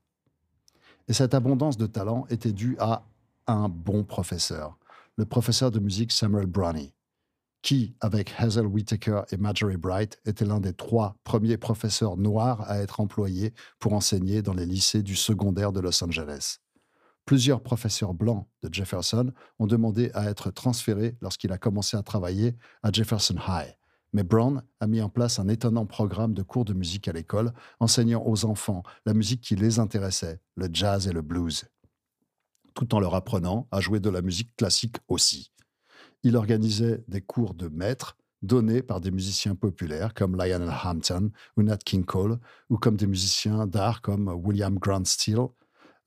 Et 1.07 1.13
cette 1.13 1.35
abondance 1.35 1.77
de 1.77 1.85
talent 1.85 2.25
était 2.31 2.53
due 2.53 2.75
à 2.79 3.05
un 3.45 3.69
bon 3.69 4.03
professeur, 4.03 4.79
le 5.15 5.25
professeur 5.25 5.69
de 5.69 5.77
musique 5.77 6.11
Samuel 6.11 6.47
Brownie, 6.47 6.95
qui, 7.61 7.93
avec 8.01 8.33
Hazel 8.35 8.65
Whittaker 8.65 9.21
et 9.31 9.37
Marjorie 9.37 9.77
Bright, 9.77 10.19
était 10.25 10.45
l'un 10.45 10.59
des 10.59 10.73
trois 10.73 11.17
premiers 11.23 11.57
professeurs 11.57 12.17
noirs 12.17 12.67
à 12.67 12.79
être 12.79 12.99
employés 12.99 13.53
pour 13.77 13.93
enseigner 13.93 14.41
dans 14.41 14.53
les 14.53 14.65
lycées 14.65 15.03
du 15.03 15.15
secondaire 15.15 15.71
de 15.71 15.81
Los 15.81 16.03
Angeles. 16.03 16.61
Plusieurs 17.29 17.61
professeurs 17.61 18.15
blancs 18.15 18.47
de 18.63 18.73
Jefferson 18.73 19.31
ont 19.59 19.67
demandé 19.67 20.09
à 20.15 20.31
être 20.31 20.49
transférés 20.49 21.15
lorsqu'il 21.21 21.51
a 21.51 21.59
commencé 21.59 21.95
à 21.95 22.01
travailler 22.01 22.55
à 22.81 22.91
Jefferson 22.91 23.35
High. 23.47 23.77
Mais 24.13 24.23
Brown 24.23 24.63
a 24.79 24.87
mis 24.87 24.99
en 24.99 25.09
place 25.09 25.37
un 25.37 25.47
étonnant 25.47 25.85
programme 25.85 26.33
de 26.33 26.41
cours 26.41 26.65
de 26.65 26.73
musique 26.73 27.07
à 27.07 27.11
l'école, 27.11 27.53
enseignant 27.79 28.23
aux 28.25 28.45
enfants 28.45 28.81
la 29.05 29.13
musique 29.13 29.41
qui 29.41 29.55
les 29.55 29.77
intéressait, 29.77 30.41
le 30.55 30.69
jazz 30.73 31.07
et 31.07 31.11
le 31.11 31.21
blues 31.21 31.65
tout 32.73 32.95
en 32.95 32.99
leur 32.99 33.13
apprenant 33.13 33.67
à 33.69 33.79
jouer 33.79 33.99
de 33.99 34.09
la 34.09 34.23
musique 34.23 34.55
classique 34.55 34.97
aussi. 35.07 35.51
Il 36.23 36.35
organisait 36.35 37.03
des 37.07 37.21
cours 37.21 37.53
de 37.53 37.67
maître 37.67 38.17
donnés 38.41 38.81
par 38.81 39.01
des 39.01 39.11
musiciens 39.11 39.53
populaires 39.53 40.15
comme 40.15 40.35
Lionel 40.35 40.73
Hampton 40.83 41.29
ou 41.57 41.61
Nat 41.61 41.77
King 41.77 42.05
Cole, 42.05 42.39
ou 42.71 42.77
comme 42.77 42.95
des 42.95 43.05
musiciens 43.05 43.67
d'art 43.67 44.01
comme 44.01 44.29
William 44.29 44.79
Grant 44.79 45.05
Steele, 45.05 45.49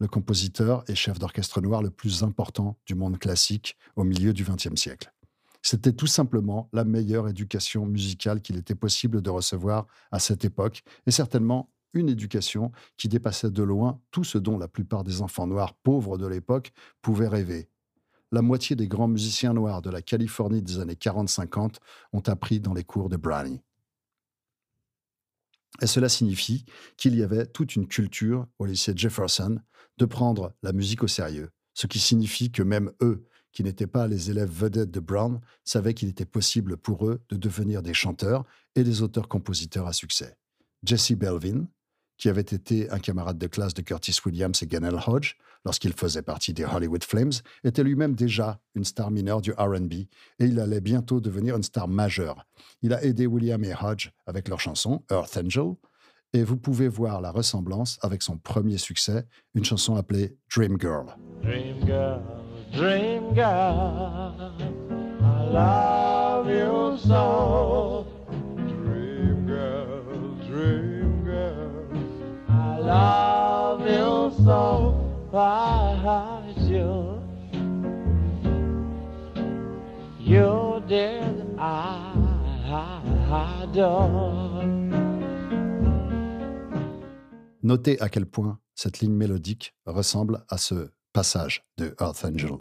le 0.02 0.08
compositeur 0.08 0.82
et 0.88 0.96
chef 0.96 1.20
d'orchestre 1.20 1.60
noir 1.60 1.80
le 1.80 1.90
plus 1.90 2.24
important 2.24 2.76
du 2.86 2.96
monde 2.96 3.20
classique 3.20 3.76
au 3.94 4.02
milieu 4.02 4.32
du 4.32 4.42
XXe 4.42 4.74
siècle. 4.74 5.14
C'était 5.62 5.92
tout 5.92 6.08
simplement 6.08 6.68
la 6.72 6.82
meilleure 6.82 7.28
éducation 7.28 7.86
musicale 7.86 8.42
qu'il 8.42 8.56
était 8.56 8.74
possible 8.74 9.22
de 9.22 9.30
recevoir 9.30 9.86
à 10.10 10.18
cette 10.18 10.44
époque, 10.44 10.82
et 11.06 11.12
certainement 11.12 11.70
une 11.94 12.08
éducation 12.08 12.72
qui 12.96 13.06
dépassait 13.08 13.52
de 13.52 13.62
loin 13.62 14.00
tout 14.10 14.24
ce 14.24 14.38
dont 14.38 14.58
la 14.58 14.66
plupart 14.66 15.04
des 15.04 15.22
enfants 15.22 15.46
noirs 15.46 15.74
pauvres 15.74 16.18
de 16.18 16.26
l'époque 16.26 16.72
pouvaient 17.00 17.28
rêver. 17.28 17.68
La 18.32 18.42
moitié 18.42 18.74
des 18.74 18.88
grands 18.88 19.06
musiciens 19.06 19.54
noirs 19.54 19.82
de 19.82 19.90
la 19.90 20.02
Californie 20.02 20.62
des 20.62 20.80
années 20.80 20.94
40-50 20.94 21.76
ont 22.12 22.22
appris 22.26 22.58
dans 22.58 22.74
les 22.74 22.82
cours 22.82 23.08
de 23.08 23.16
Brownie. 23.16 23.60
Et 25.80 25.86
cela 25.86 26.08
signifie 26.08 26.64
qu'il 26.96 27.16
y 27.16 27.22
avait 27.22 27.46
toute 27.46 27.76
une 27.76 27.88
culture 27.88 28.46
au 28.58 28.66
lycée 28.66 28.92
Jefferson 28.94 29.58
de 29.98 30.04
prendre 30.04 30.54
la 30.62 30.72
musique 30.72 31.02
au 31.02 31.08
sérieux, 31.08 31.50
ce 31.74 31.86
qui 31.86 31.98
signifie 31.98 32.50
que 32.50 32.62
même 32.62 32.92
eux, 33.00 33.26
qui 33.52 33.62
n'étaient 33.64 33.86
pas 33.86 34.06
les 34.06 34.30
élèves 34.30 34.50
vedettes 34.50 34.90
de 34.90 35.00
Brown, 35.00 35.40
savaient 35.64 35.94
qu'il 35.94 36.08
était 36.08 36.24
possible 36.24 36.76
pour 36.76 37.06
eux 37.06 37.22
de 37.28 37.36
devenir 37.36 37.82
des 37.82 37.94
chanteurs 37.94 38.44
et 38.74 38.84
des 38.84 39.02
auteurs-compositeurs 39.02 39.86
à 39.86 39.92
succès. 39.92 40.36
Jesse 40.84 41.12
Belvin, 41.12 41.66
qui 42.22 42.28
avait 42.28 42.40
été 42.40 42.88
un 42.90 43.00
camarade 43.00 43.36
de 43.36 43.48
classe 43.48 43.74
de 43.74 43.82
Curtis 43.82 44.16
Williams 44.24 44.62
et 44.62 44.68
Ganel 44.68 44.94
Hodge 45.08 45.34
lorsqu'il 45.64 45.92
faisait 45.92 46.22
partie 46.22 46.52
des 46.52 46.64
Hollywood 46.64 47.02
Flames, 47.02 47.32
était 47.64 47.82
lui-même 47.82 48.14
déjà 48.14 48.60
une 48.76 48.84
star 48.84 49.10
mineure 49.10 49.40
du 49.40 49.50
RB 49.50 49.92
et 49.92 50.08
il 50.38 50.60
allait 50.60 50.80
bientôt 50.80 51.20
devenir 51.20 51.56
une 51.56 51.64
star 51.64 51.88
majeure. 51.88 52.46
Il 52.80 52.94
a 52.94 53.02
aidé 53.02 53.26
William 53.26 53.64
et 53.64 53.74
Hodge 53.74 54.10
avec 54.24 54.48
leur 54.48 54.60
chanson 54.60 55.02
Earth 55.10 55.36
Angel 55.36 55.74
et 56.32 56.44
vous 56.44 56.56
pouvez 56.56 56.86
voir 56.86 57.20
la 57.20 57.32
ressemblance 57.32 57.98
avec 58.02 58.22
son 58.22 58.38
premier 58.38 58.78
succès, 58.78 59.26
une 59.56 59.64
chanson 59.64 59.96
appelée 59.96 60.36
Dream 60.54 60.80
Girl. 60.80 61.06
Dream 61.42 61.84
Girl, 61.84 62.22
Dream 62.72 63.34
Girl, 63.34 64.32
I 65.20 65.52
love 65.52 66.48
you 66.48 66.98
so. 66.98 68.01
Notez 87.62 88.00
à 88.00 88.08
quel 88.08 88.26
point 88.26 88.58
cette 88.74 89.00
ligne 89.00 89.14
mélodique 89.14 89.74
ressemble 89.86 90.44
à 90.48 90.58
ce 90.58 90.90
passage 91.12 91.64
de 91.78 91.94
Earth 92.00 92.24
Angel. 92.24 92.58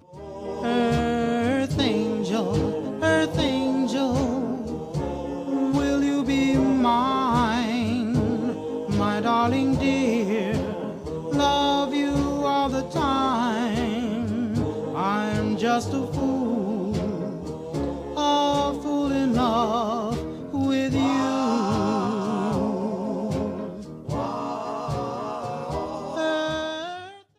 Just 15.73 15.93
a 15.93 16.05
fool, 16.13 16.93
a 18.17 18.73
fool 18.81 19.11
in 19.13 19.33
love 19.33 20.17
with 20.51 20.93
you. 20.93 20.99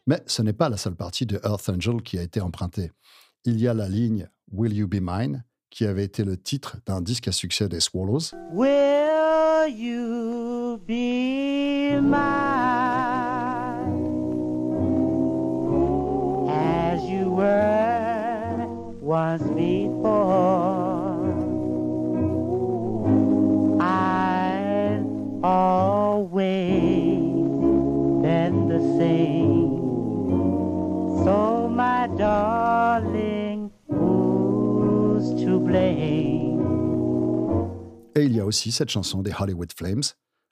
Mais 0.07 0.23
ce 0.27 0.41
n'est 0.41 0.55
pas 0.55 0.71
la 0.71 0.79
seule 0.79 0.95
partie 0.97 1.27
de 1.27 1.39
Earth 1.45 1.69
Angel 1.69 2.01
qui 2.03 2.19
a 2.19 2.23
été 2.23 2.41
empruntée. 2.41 2.91
Il 3.45 3.61
y 3.61 3.69
a 3.69 3.75
la 3.75 3.89
ligne 3.89 4.29
Will 4.51 4.73
You 4.73 4.89
Be 4.89 5.01
Mine, 5.03 5.45
qui 5.69 5.85
avait 5.85 6.05
été 6.05 6.25
le 6.25 6.39
titre 6.39 6.79
d'un 6.87 7.03
disque 7.03 7.29
à 7.29 7.33
succès 7.33 7.69
des 7.69 7.81
Swallows. 7.81 8.33
Will 8.53 9.69
you 9.69 10.79
be 10.87 12.01
mine? 12.01 12.52
Once 19.13 19.43
before? 19.51 20.33
Always 25.45 26.49
been 28.23 28.69
the 28.69 28.79
same. 28.97 29.77
So, 31.25 31.69
my 31.69 32.09
darling, 32.17 33.71
who's 33.91 35.35
to 35.45 35.59
blame? 35.59 36.63
Et 38.15 38.25
il 38.25 38.37
y 38.37 38.41
a 38.41 38.47
aussi 38.47 38.71
cette 38.71 38.91
chanson 38.91 39.21
des 39.21 39.33
Hollywood 39.37 39.73
Flames, 39.77 40.05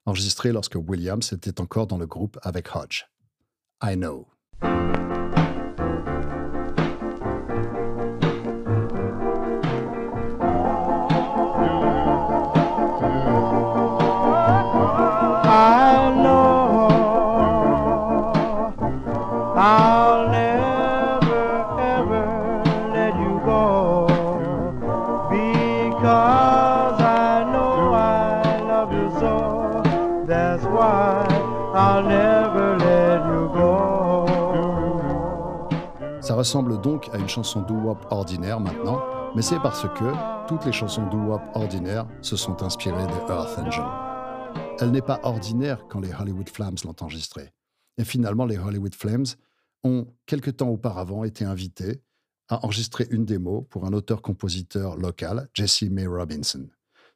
enregistrée 0.07 0.53
lorsque 0.53 0.77
Williams 0.77 1.33
était 1.33 1.61
encore 1.61 1.87
dans 1.87 1.99
le 1.99 2.07
groupe 2.07 2.37
avec 2.43 2.75
Hodge. 2.75 3.05
I 3.83 3.95
Know. 3.95 4.27
Donc 36.81 37.09
à 37.13 37.19
une 37.19 37.29
chanson 37.29 37.63
doo-wop 37.63 38.07
ordinaire 38.11 38.61
maintenant, 38.61 39.01
mais 39.35 39.43
c'est 39.43 39.61
parce 39.61 39.83
que 39.83 40.49
toutes 40.49 40.65
les 40.65 40.73
chansons 40.73 41.07
doo-wop 41.09 41.43
ordinaires 41.55 42.07
se 42.23 42.37
sont 42.37 42.63
inspirées 42.63 43.07
de 43.07 43.33
Earth 43.33 43.59
Angel. 43.59 43.85
Elle 44.81 44.91
n'est 44.91 45.03
pas 45.03 45.21
ordinaire 45.23 45.87
quand 45.89 46.01
les 46.01 46.13
Hollywood 46.13 46.49
Flames 46.49 46.77
l'ont 46.85 46.97
enregistrée. 47.01 47.53
Et 47.99 48.05
finalement, 48.05 48.47
les 48.47 48.59
Hollywood 48.59 48.95
Flames 48.95 49.27
ont, 49.85 50.07
quelque 50.27 50.51
temps 50.51 50.69
auparavant, 50.69 51.25
été 51.25 51.45
invités 51.45 52.03
à 52.49 52.65
enregistrer 52.65 53.07
une 53.11 53.25
démo 53.25 53.63
pour 53.71 53.85
un 53.87 53.93
auteur-compositeur 53.93 54.97
local, 54.97 55.49
Jesse 55.55 55.83
May 55.83 56.07
Robinson. 56.07 56.67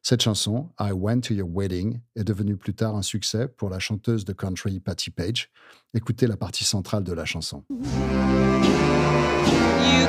Cette 0.01 0.21
chanson, 0.21 0.69
I 0.79 0.91
Went 0.91 1.21
to 1.21 1.33
Your 1.33 1.49
Wedding, 1.51 1.99
est 2.15 2.23
devenue 2.23 2.57
plus 2.57 2.75
tard 2.75 2.95
un 2.95 3.01
succès 3.01 3.47
pour 3.47 3.69
la 3.69 3.79
chanteuse 3.79 4.23
de 4.23 4.33
country 4.33 4.79
Patti 4.79 5.09
Page. 5.09 5.49
Écoutez 5.95 6.27
la 6.27 6.37
partie 6.37 6.63
centrale 6.63 7.03
de 7.03 7.11
la 7.11 7.25
chanson. 7.25 7.63
You 9.47 10.07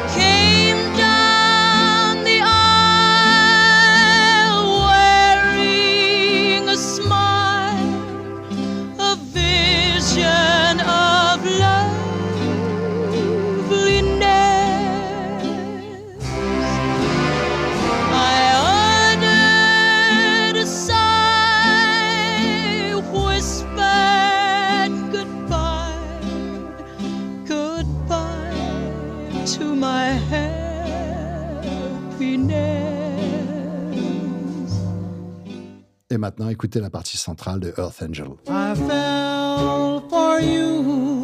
maintenant, 36.38 36.50
écoutez 36.50 36.80
la 36.80 36.90
partie 36.90 37.16
centrale 37.16 37.60
de 37.60 37.72
Earth 37.78 38.02
Angel. 38.02 38.28
I 38.48 38.74
fell 38.74 40.02
for 40.08 40.40
you, 40.40 41.22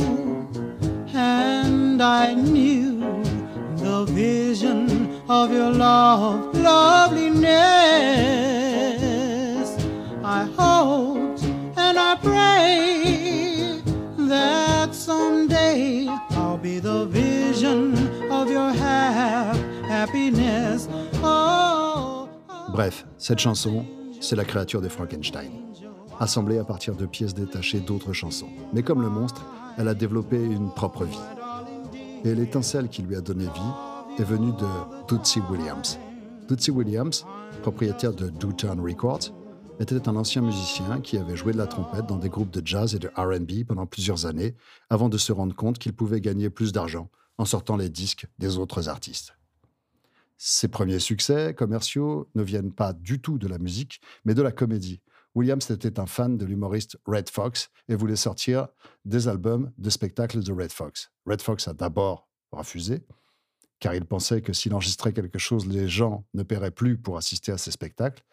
and 1.15 2.01
I 2.01 2.35
knew 2.35 3.01
the 3.77 4.05
vision 4.13 5.09
of 5.29 5.53
your 5.53 5.71
love, 5.71 6.55
loveliness. 6.55 7.53
I 10.25 10.47
hoped 10.57 11.43
and 11.77 11.99
I 11.99 12.17
prayed 12.23 13.83
that 14.29 14.95
someday 14.95 16.07
I'll 16.31 16.59
be 16.59 16.79
the 16.81 17.07
vision 17.07 17.95
of 18.31 18.51
your 18.51 18.73
hap- 18.73 19.57
happiness. 19.89 20.89
Oh, 21.23 22.29
Bref, 22.75 23.05
cette 23.19 23.41
chanson, 23.41 23.85
c'est 24.23 24.37
la 24.37 24.45
créature 24.45 24.81
de 24.81 24.89
Frankenstein, 24.89 25.51
assemblée 26.21 26.59
à 26.59 26.65
partir 26.65 26.95
de 26.95 27.07
pièces 27.07 27.35
détachées 27.35 27.81
d'autres 27.81 28.13
chansons. 28.13 28.49
Mais 28.73 28.83
comme 28.83 29.03
le 29.03 29.11
monstre, 29.11 29.45
elle 29.77 29.89
a 29.89 29.95
développé 29.95 30.43
une 30.43 30.71
propre 30.71 31.05
vie. 31.05 31.19
Et 32.25 32.35
l'étincelle 32.35 32.89
qui 32.89 33.03
lui 33.03 33.17
a 33.17 33.21
donné 33.21 33.45
vie 33.45 34.21
est 34.21 34.25
venue 34.25 34.53
de 34.53 35.07
Tootsy 35.09 35.41
Williams. 35.51 35.99
Tootsy 36.47 36.71
Williams, 36.71 37.27
propriétaire 37.63 38.15
de 38.15 38.29
Dootown 38.29 38.81
Records, 38.81 39.33
était 39.81 40.09
un 40.09 40.17
ancien 40.17 40.43
musicien 40.43 41.01
qui 41.01 41.19
avait 41.19 41.37
joué 41.37 41.53
de 41.53 41.59
la 41.59 41.67
trompette 41.67 42.07
dans 42.07 42.19
des 42.19 42.29
groupes 42.29 42.51
de 42.51 42.65
jazz 42.65 42.95
et 42.95 43.01
de 43.01 43.11
RB 43.17 43.67
pendant 43.67 43.87
plusieurs 43.87 44.27
années 44.27 44.55
avant 44.89 45.09
de 45.09 45.19
se 45.19 45.33
rendre 45.33 45.57
compte 45.57 45.79
qu'il 45.79 45.95
pouvait 45.95 46.21
gagner 46.21 46.51
plus 46.51 46.73
d'argent 46.73 47.11
en 47.39 47.45
sortant 47.45 47.77
les 47.77 47.89
disques 47.89 48.27
des 48.39 48.59
autres 48.59 48.89
artistes. 48.89 49.35
Ses 50.45 50.67
premiers 50.67 50.99
succès 50.99 51.55
commerciaux 51.55 52.29
ne 52.35 52.43
viennent 52.43 52.73
pas 52.73 52.93
du 52.93 53.21
tout 53.21 53.39
de 53.39 53.47
la 53.47 53.59
musique, 53.59 54.01
mais 54.25 54.35
de 54.35 54.43
la 54.43 54.51
comédie. 54.51 55.01
Williams 55.37 55.71
était 55.71 56.01
un 56.01 56.07
fan 56.07 56.37
de 56.37 56.45
l'humoriste 56.45 56.97
Red 57.07 57.31
Fox 57.31 57.71
et 57.89 57.95
voulait 57.95 58.17
sortir 58.17 58.67
des 59.05 59.29
albums 59.29 59.71
de 59.79 59.89
spectacles 59.89 60.43
de 60.43 60.53
Red 60.53 60.73
Fox. 60.73 61.13
Red 61.27 61.43
Fox 61.43 61.69
a 61.69 61.75
d'abord 61.75 62.29
refusé, 62.51 63.07
car 63.79 63.95
il 63.95 64.05
pensait 64.05 64.43
que 64.43 64.53
s'il 64.53 64.75
enregistrait 64.75 65.13
quelque 65.13 65.39
chose, 65.39 65.69
les 65.69 65.87
gens 65.87 66.27
ne 66.35 66.43
paieraient 66.43 66.73
plus 66.73 66.99
pour 66.99 67.17
assister 67.17 67.53
à 67.53 67.57
ses 67.57 67.71
spectacles. 67.71 68.25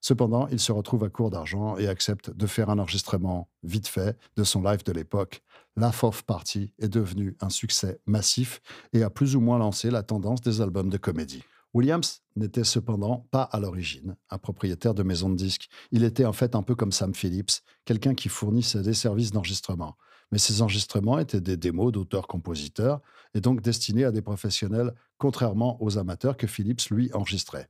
Cependant, 0.00 0.48
il 0.48 0.60
se 0.60 0.72
retrouve 0.72 1.04
à 1.04 1.10
court 1.10 1.28
d'argent 1.28 1.76
et 1.76 1.88
accepte 1.88 2.30
de 2.30 2.46
faire 2.46 2.70
un 2.70 2.78
enregistrement 2.78 3.50
vite 3.64 3.86
fait 3.86 4.18
de 4.34 4.44
son 4.44 4.62
live 4.62 4.82
de 4.82 4.92
l'époque. 4.92 5.42
Laugh 5.76 6.04
Off 6.04 6.22
Party 6.22 6.72
est 6.78 6.88
devenu 6.88 7.36
un 7.42 7.50
succès 7.50 8.00
massif 8.06 8.62
et 8.94 9.02
a 9.02 9.10
plus 9.10 9.36
ou 9.36 9.40
moins 9.40 9.58
lancé 9.58 9.90
la 9.90 10.02
tendance 10.02 10.40
des 10.40 10.62
albums 10.62 10.88
de 10.88 10.96
comédie. 10.96 11.44
Williams 11.72 12.22
n'était 12.34 12.64
cependant 12.64 13.28
pas 13.30 13.42
à 13.42 13.60
l'origine 13.60 14.16
un 14.30 14.38
propriétaire 14.38 14.94
de 14.94 15.04
maison 15.04 15.28
de 15.28 15.36
disques. 15.36 15.68
Il 15.92 16.02
était 16.02 16.24
en 16.24 16.32
fait 16.32 16.56
un 16.56 16.62
peu 16.62 16.74
comme 16.74 16.90
Sam 16.90 17.14
Phillips, 17.14 17.62
quelqu'un 17.84 18.14
qui 18.14 18.28
fournissait 18.28 18.82
des 18.82 18.94
services 18.94 19.30
d'enregistrement. 19.30 19.96
Mais 20.32 20.38
ces 20.38 20.62
enregistrements 20.62 21.18
étaient 21.18 21.40
des 21.40 21.56
démos 21.56 21.92
d'auteurs-compositeurs 21.92 23.00
et 23.34 23.40
donc 23.40 23.62
destinés 23.62 24.04
à 24.04 24.12
des 24.12 24.22
professionnels, 24.22 24.94
contrairement 25.18 25.80
aux 25.82 25.98
amateurs 25.98 26.36
que 26.36 26.46
Phillips 26.46 26.88
lui 26.90 27.12
enregistrait. 27.12 27.68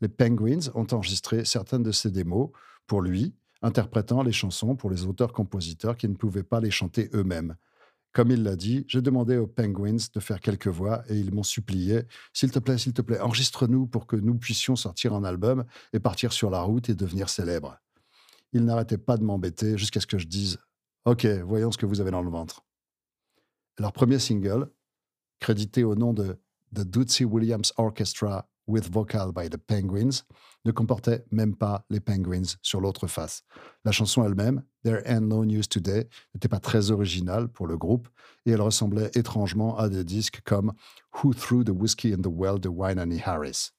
Les 0.00 0.08
Penguins 0.08 0.70
ont 0.74 0.86
enregistré 0.92 1.44
certaines 1.44 1.82
de 1.82 1.92
ces 1.92 2.10
démos 2.10 2.50
pour 2.86 3.00
lui, 3.00 3.34
interprétant 3.62 4.22
les 4.22 4.32
chansons 4.32 4.76
pour 4.76 4.90
les 4.90 5.04
auteurs-compositeurs 5.04 5.96
qui 5.96 6.08
ne 6.08 6.14
pouvaient 6.14 6.42
pas 6.42 6.60
les 6.60 6.70
chanter 6.70 7.10
eux-mêmes. 7.14 7.56
Comme 8.14 8.30
il 8.30 8.44
l'a 8.44 8.54
dit, 8.54 8.84
j'ai 8.86 9.02
demandé 9.02 9.36
aux 9.36 9.48
Penguins 9.48 9.96
de 10.14 10.20
faire 10.20 10.40
quelques 10.40 10.68
voix 10.68 11.02
et 11.08 11.18
ils 11.18 11.34
m'ont 11.34 11.42
supplié 11.42 12.02
S'il 12.32 12.52
te 12.52 12.60
plaît, 12.60 12.78
s'il 12.78 12.92
te 12.92 13.02
plaît, 13.02 13.18
enregistre-nous 13.18 13.88
pour 13.88 14.06
que 14.06 14.14
nous 14.14 14.36
puissions 14.36 14.76
sortir 14.76 15.14
un 15.14 15.24
album 15.24 15.64
et 15.92 15.98
partir 15.98 16.32
sur 16.32 16.48
la 16.48 16.62
route 16.62 16.88
et 16.88 16.94
devenir 16.94 17.28
célèbres. 17.28 17.76
Ils 18.52 18.64
n'arrêtaient 18.64 18.98
pas 18.98 19.16
de 19.16 19.24
m'embêter 19.24 19.76
jusqu'à 19.76 19.98
ce 19.98 20.06
que 20.06 20.18
je 20.18 20.28
dise 20.28 20.58
Ok, 21.04 21.26
voyons 21.26 21.72
ce 21.72 21.76
que 21.76 21.86
vous 21.86 22.00
avez 22.00 22.12
dans 22.12 22.22
le 22.22 22.30
ventre. 22.30 22.64
Leur 23.80 23.92
premier 23.92 24.20
single, 24.20 24.70
crédité 25.40 25.82
au 25.82 25.96
nom 25.96 26.14
de 26.14 26.38
The 26.72 26.82
Dootsy 26.82 27.24
Williams 27.24 27.72
Orchestra 27.76 28.48
with 28.66 28.90
Vocal 28.90 29.32
by 29.32 29.48
the 29.48 29.56
Penguins, 29.56 30.24
ne 30.64 30.72
comportait 30.72 31.24
même 31.30 31.54
pas 31.54 31.84
les 31.90 32.00
Penguins 32.00 32.56
sur 32.62 32.80
l'autre 32.80 33.06
face. 33.06 33.42
La 33.84 33.92
chanson 33.92 34.24
elle-même, 34.24 34.62
There 34.82 35.02
Ain't 35.04 35.28
No 35.28 35.44
News 35.44 35.64
Today, 35.68 36.08
n'était 36.34 36.48
pas 36.48 36.60
très 36.60 36.90
originale 36.90 37.48
pour 37.48 37.66
le 37.66 37.76
groupe 37.76 38.08
et 38.46 38.52
elle 38.52 38.62
ressemblait 38.62 39.10
étrangement 39.14 39.76
à 39.76 39.88
des 39.88 40.04
disques 40.04 40.40
comme 40.44 40.72
Who 41.22 41.34
Threw 41.34 41.64
the 41.64 41.70
Whiskey 41.70 42.12
in 42.12 42.22
the 42.22 42.30
Well 42.30 42.58
de 42.58 42.68
Wynanie 42.68 43.22
Harris. 43.24 43.72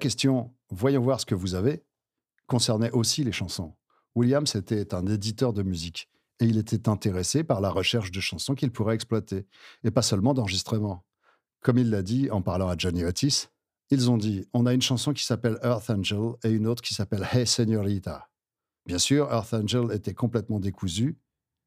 Question 0.00 0.52
Voyons 0.70 1.02
voir 1.02 1.20
ce 1.20 1.26
que 1.26 1.34
vous 1.34 1.54
avez 1.54 1.84
concernait 2.46 2.90
aussi 2.90 3.22
les 3.22 3.32
chansons. 3.32 3.74
Williams 4.16 4.56
était 4.56 4.94
un 4.94 5.06
éditeur 5.06 5.52
de 5.52 5.62
musique 5.62 6.08
et 6.40 6.46
il 6.46 6.58
était 6.58 6.88
intéressé 6.88 7.44
par 7.44 7.60
la 7.60 7.70
recherche 7.70 8.10
de 8.10 8.20
chansons 8.20 8.54
qu'il 8.54 8.72
pourrait 8.72 8.94
exploiter, 8.94 9.46
et 9.84 9.90
pas 9.90 10.02
seulement 10.02 10.34
d'enregistrements. 10.34 11.04
Comme 11.60 11.78
il 11.78 11.90
l'a 11.90 12.02
dit 12.02 12.30
en 12.30 12.42
parlant 12.42 12.68
à 12.68 12.76
Johnny 12.76 13.04
Otis, 13.04 13.48
ils 13.90 14.10
ont 14.10 14.16
dit 14.16 14.46
on 14.52 14.66
a 14.66 14.72
une 14.72 14.82
chanson 14.82 15.12
qui 15.12 15.24
s'appelle 15.24 15.58
Earth 15.62 15.90
Angel 15.90 16.32
et 16.42 16.50
une 16.50 16.66
autre 16.66 16.82
qui 16.82 16.94
s'appelle 16.94 17.26
Hey 17.30 17.46
Señorita. 17.46 18.28
Bien 18.86 18.98
sûr, 18.98 19.30
Earth 19.30 19.52
Angel 19.52 19.92
était 19.92 20.14
complètement 20.14 20.58
décousu. 20.58 21.18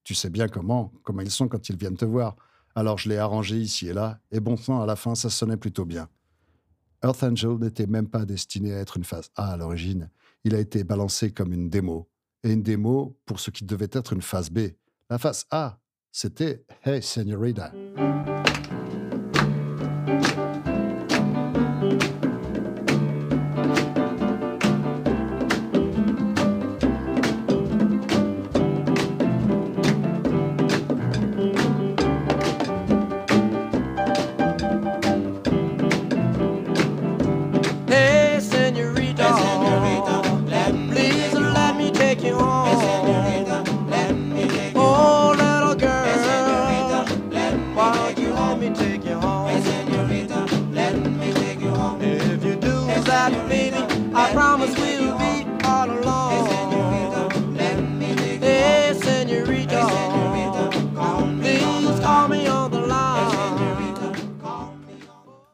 Tu 0.04 0.16
sais 0.16 0.30
bien 0.30 0.48
comment, 0.48 0.92
comment 1.04 1.22
ils 1.22 1.32
sont 1.32 1.48
quand 1.48 1.70
ils 1.70 1.78
viennent 1.78 1.96
te 1.96 2.06
voir. 2.06 2.36
Alors 2.76 2.98
je 2.98 3.08
l'ai 3.08 3.18
arrangé 3.18 3.58
ici 3.58 3.88
et 3.88 3.94
là, 3.94 4.20
et 4.32 4.40
bon 4.40 4.58
sang, 4.58 4.82
à 4.82 4.86
la 4.86 4.96
fin, 4.96 5.16
ça 5.16 5.30
sonnait 5.30 5.58
plutôt 5.58 5.86
bien. 5.86 6.10
Earth 7.04 7.22
Angel 7.22 7.58
n'était 7.60 7.86
même 7.86 8.08
pas 8.08 8.24
destiné 8.26 8.74
à 8.74 8.80
être 8.80 8.96
une 8.98 9.04
phase 9.04 9.30
A 9.36 9.52
à 9.52 9.58
l'origine. 9.58 10.10
Il 10.46 10.56
a 10.56 10.60
été 10.60 10.84
balancé 10.84 11.32
comme 11.32 11.52
une 11.52 11.70
démo. 11.70 12.10
Et 12.44 12.54
une 12.54 12.64
démo 12.64 13.18
pour 13.26 13.40
ce 13.40 13.52
qui 13.52 13.66
devait 13.66 13.90
être 13.92 14.14
une 14.14 14.22
phase 14.22 14.50
B. 14.50 14.60
La 15.10 15.18
phase 15.18 15.46
A, 15.52 15.80
c'était 16.12 16.66
Hey 16.84 17.02
Señorita. 17.02 17.74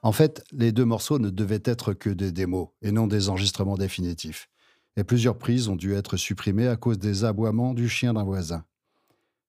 En 0.10 0.12
fait, 0.12 0.44
les 0.52 0.72
deux 0.72 0.86
morceaux 0.86 1.20
ne 1.20 1.30
devaient 1.30 1.62
être 1.64 1.94
que 1.94 2.10
des 2.10 2.32
démos 2.32 2.70
et 2.82 2.92
non 2.92 3.06
des 3.06 3.30
enregistrements 3.30 3.78
définitifs. 3.78 4.50
Et 4.98 5.04
plusieurs 5.04 5.38
prises 5.38 5.68
ont 5.68 5.76
dû 5.76 5.94
être 5.94 6.18
supprimées 6.18 6.68
à 6.68 6.78
cause 6.78 6.98
des 6.98 7.26
aboiements 7.26 7.76
du 7.76 7.88
chien 7.88 8.16
d'un 8.16 8.24
voisin. 8.24 8.66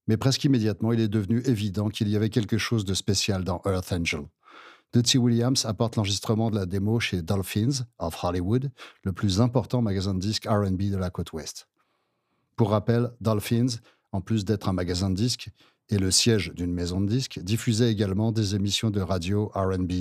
Mais 0.07 0.19
presque 0.19 0.45
immédiatement, 0.45 0.93
il 0.93 1.01
est 1.01 1.09
devenu 1.09 1.41
évident 1.47 1.89
qu'il 1.89 2.09
y 2.09 2.17
avait 2.17 2.29
quelque 2.29 2.59
chose 2.59 2.85
de 2.85 2.93
spécial 2.93 3.43
dans 3.43 3.63
Earth 3.65 3.91
Angel. 3.91 4.27
Dootsy 4.93 5.17
Williams 5.17 5.65
apporte 5.65 5.97
l'enregistrement 5.97 6.51
de 6.51 6.57
la 6.57 6.67
démo 6.67 7.01
chez 7.01 7.23
Dolphins 7.23 7.87
of 7.99 8.23
Hollywood, 8.23 8.71
le 9.03 9.13
plus 9.15 9.41
important 9.41 9.81
magasin 9.81 10.13
de 10.13 10.21
disques 10.21 10.47
RB 10.47 10.91
de 10.91 10.99
la 10.99 11.09
côte 11.09 11.33
ouest. 11.33 11.69
Pour 12.57 12.69
rappel, 12.69 13.11
Dolphins, 13.23 13.79
en 14.13 14.21
plus 14.21 14.45
d'être 14.45 14.69
un 14.69 14.75
magasin 14.75 15.09
de 15.09 15.17
disques 15.17 15.49
et 15.91 15.99
le 15.99 16.11
siège 16.11 16.53
d'une 16.55 16.73
maison 16.73 17.01
de 17.01 17.07
disques, 17.07 17.41
diffusait 17.41 17.91
également 17.91 18.33
des 18.33 18.55
émissions 18.55 18.91
de 18.91 19.01
radio 19.01 19.51
RB 19.55 19.93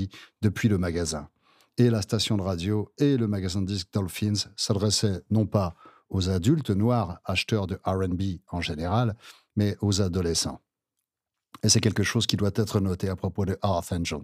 depuis 0.42 0.70
le 0.70 0.78
magasin. 0.78 1.28
Et 1.78 1.90
la 1.90 2.02
station 2.02 2.38
de 2.38 2.42
radio 2.42 2.92
et 2.98 3.18
le 3.18 3.28
magasin 3.28 3.62
de 3.62 3.68
disques 3.68 3.90
Dolphins 3.92 4.50
s'adressaient 4.56 5.22
non 5.32 5.46
pas 5.46 5.76
aux 6.10 6.30
adultes 6.30 6.72
noirs 6.72 7.20
acheteurs 7.26 7.68
de 7.68 7.80
RB 7.86 8.40
en 8.50 8.62
général, 8.62 9.16
mais 9.56 9.76
aux 9.82 10.02
adolescents. 10.02 10.62
Et 11.64 11.70
c'est 11.70 11.82
quelque 11.82 12.04
chose 12.04 12.26
qui 12.26 12.38
doit 12.38 12.52
être 12.56 12.80
noté 12.80 13.10
à 13.10 13.16
propos 13.16 13.46
de 13.46 13.58
Earth 13.64 13.92
Angel. 13.92 14.22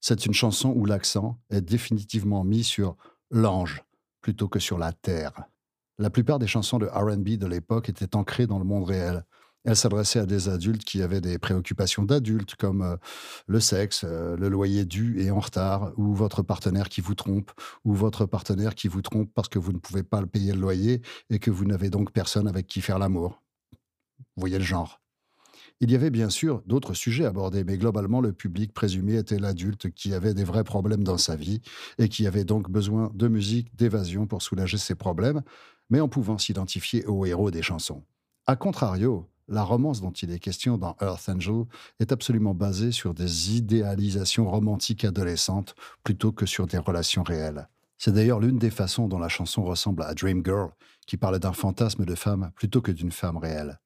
C'est 0.00 0.24
une 0.24 0.32
chanson 0.32 0.72
où 0.74 0.86
l'accent 0.86 1.38
est 1.50 1.60
définitivement 1.60 2.44
mis 2.44 2.64
sur 2.64 2.96
l'ange 3.30 3.82
plutôt 4.20 4.48
que 4.48 4.58
sur 4.58 4.78
la 4.78 4.92
terre. 4.92 5.44
La 5.98 6.10
plupart 6.10 6.38
des 6.38 6.46
chansons 6.46 6.78
de 6.78 6.86
RB 6.86 7.36
de 7.36 7.46
l'époque 7.46 7.90
étaient 7.90 8.16
ancrées 8.16 8.46
dans 8.46 8.58
le 8.58 8.64
monde 8.64 8.84
réel. 8.84 9.24
Elles 9.64 9.76
s'adressaient 9.76 10.20
à 10.20 10.26
des 10.26 10.48
adultes 10.48 10.84
qui 10.84 11.02
avaient 11.02 11.20
des 11.20 11.38
préoccupations 11.38 12.04
d'adultes 12.04 12.54
comme 12.56 12.82
euh, 12.82 12.96
le 13.46 13.60
sexe, 13.60 14.04
euh, 14.04 14.36
le 14.36 14.48
loyer 14.48 14.86
dû 14.86 15.20
et 15.20 15.30
en 15.30 15.40
retard, 15.40 15.92
ou 15.96 16.14
votre 16.14 16.42
partenaire 16.42 16.88
qui 16.88 17.02
vous 17.02 17.14
trompe, 17.14 17.50
ou 17.84 17.92
votre 17.94 18.24
partenaire 18.24 18.74
qui 18.74 18.88
vous 18.88 19.02
trompe 19.02 19.30
parce 19.34 19.48
que 19.48 19.58
vous 19.58 19.72
ne 19.72 19.78
pouvez 19.78 20.02
pas 20.02 20.24
payer 20.26 20.52
le 20.52 20.60
loyer 20.60 21.02
et 21.28 21.38
que 21.38 21.50
vous 21.50 21.66
n'avez 21.66 21.90
donc 21.90 22.10
personne 22.12 22.48
avec 22.48 22.66
qui 22.66 22.80
faire 22.80 22.98
l'amour. 22.98 23.42
Voyez 24.36 24.58
le 24.58 24.64
genre. 24.64 25.00
Il 25.82 25.90
y 25.90 25.94
avait 25.94 26.10
bien 26.10 26.28
sûr 26.28 26.62
d'autres 26.66 26.92
sujets 26.92 27.24
abordés, 27.24 27.64
mais 27.64 27.78
globalement, 27.78 28.20
le 28.20 28.34
public 28.34 28.74
présumé 28.74 29.16
était 29.16 29.38
l'adulte 29.38 29.90
qui 29.90 30.12
avait 30.12 30.34
des 30.34 30.44
vrais 30.44 30.64
problèmes 30.64 31.04
dans 31.04 31.16
sa 31.16 31.36
vie 31.36 31.62
et 31.98 32.08
qui 32.08 32.26
avait 32.26 32.44
donc 32.44 32.70
besoin 32.70 33.10
de 33.14 33.28
musique, 33.28 33.74
d'évasion 33.76 34.26
pour 34.26 34.42
soulager 34.42 34.76
ses 34.76 34.94
problèmes, 34.94 35.42
mais 35.88 36.00
en 36.00 36.08
pouvant 36.08 36.36
s'identifier 36.36 37.06
aux 37.06 37.24
héros 37.24 37.50
des 37.50 37.62
chansons. 37.62 38.04
A 38.46 38.56
contrario, 38.56 39.29
la 39.50 39.64
romance 39.64 40.00
dont 40.00 40.12
il 40.12 40.30
est 40.30 40.38
question 40.38 40.78
dans 40.78 40.96
Earth 41.02 41.28
Angel 41.28 41.64
est 41.98 42.12
absolument 42.12 42.54
basée 42.54 42.92
sur 42.92 43.14
des 43.14 43.56
idéalisations 43.56 44.48
romantiques 44.48 45.04
adolescentes 45.04 45.74
plutôt 46.04 46.30
que 46.30 46.46
sur 46.46 46.66
des 46.66 46.78
relations 46.78 47.24
réelles. 47.24 47.68
C'est 47.98 48.12
d'ailleurs 48.12 48.40
l'une 48.40 48.58
des 48.58 48.70
façons 48.70 49.08
dont 49.08 49.18
la 49.18 49.28
chanson 49.28 49.64
ressemble 49.64 50.04
à 50.04 50.14
Dream 50.14 50.42
Girl, 50.44 50.70
qui 51.06 51.16
parle 51.16 51.40
d'un 51.40 51.52
fantasme 51.52 52.04
de 52.04 52.14
femme 52.14 52.52
plutôt 52.54 52.80
que 52.80 52.92
d'une 52.92 53.10
femme 53.10 53.36
réelle. 53.36 53.80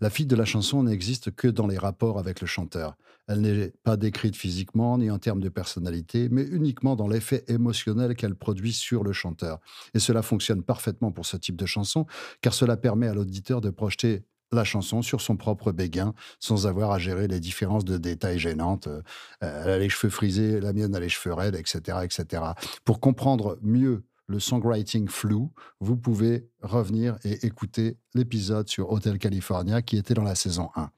La 0.00 0.10
fille 0.10 0.26
de 0.26 0.36
la 0.36 0.44
chanson 0.44 0.82
n'existe 0.82 1.30
que 1.30 1.48
dans 1.48 1.66
les 1.66 1.76
rapports 1.76 2.18
avec 2.18 2.40
le 2.40 2.46
chanteur. 2.46 2.96
Elle 3.28 3.42
n'est 3.42 3.72
pas 3.82 3.96
décrite 3.96 4.36
physiquement 4.36 4.96
ni 4.96 5.10
en 5.10 5.18
termes 5.18 5.40
de 5.40 5.48
personnalité, 5.48 6.28
mais 6.30 6.42
uniquement 6.42 6.96
dans 6.96 7.08
l'effet 7.08 7.44
émotionnel 7.48 8.14
qu'elle 8.16 8.34
produit 8.34 8.72
sur 8.72 9.04
le 9.04 9.12
chanteur. 9.12 9.60
Et 9.94 9.98
cela 9.98 10.22
fonctionne 10.22 10.62
parfaitement 10.62 11.12
pour 11.12 11.26
ce 11.26 11.36
type 11.36 11.56
de 11.56 11.66
chanson, 11.66 12.06
car 12.40 12.54
cela 12.54 12.76
permet 12.76 13.08
à 13.08 13.14
l'auditeur 13.14 13.60
de 13.60 13.70
projeter 13.70 14.24
la 14.52 14.64
chanson 14.64 15.02
sur 15.02 15.20
son 15.20 15.36
propre 15.36 15.72
béguin 15.72 16.14
sans 16.38 16.66
avoir 16.66 16.92
à 16.92 16.98
gérer 16.98 17.28
les 17.28 17.40
différences 17.40 17.84
de 17.84 17.98
détails 17.98 18.38
gênantes. 18.38 18.86
Euh, 18.86 19.02
elle 19.40 19.70
a 19.70 19.78
les 19.78 19.88
cheveux 19.88 20.10
frisés, 20.10 20.60
la 20.60 20.72
mienne 20.72 20.94
a 20.94 21.00
les 21.00 21.08
cheveux 21.08 21.34
raides, 21.34 21.54
etc., 21.56 21.98
etc. 22.02 22.42
Pour 22.84 23.00
comprendre 23.00 23.58
mieux 23.62 24.04
le 24.26 24.38
songwriting 24.38 25.08
flou, 25.08 25.52
vous 25.80 25.96
pouvez 25.96 26.48
revenir 26.62 27.18
et 27.24 27.44
écouter 27.44 27.98
l'épisode 28.14 28.68
sur 28.68 28.90
Hotel 28.90 29.18
California 29.18 29.82
qui 29.82 29.96
était 29.96 30.14
dans 30.14 30.22
la 30.22 30.34
saison 30.34 30.70
1. 30.76 30.90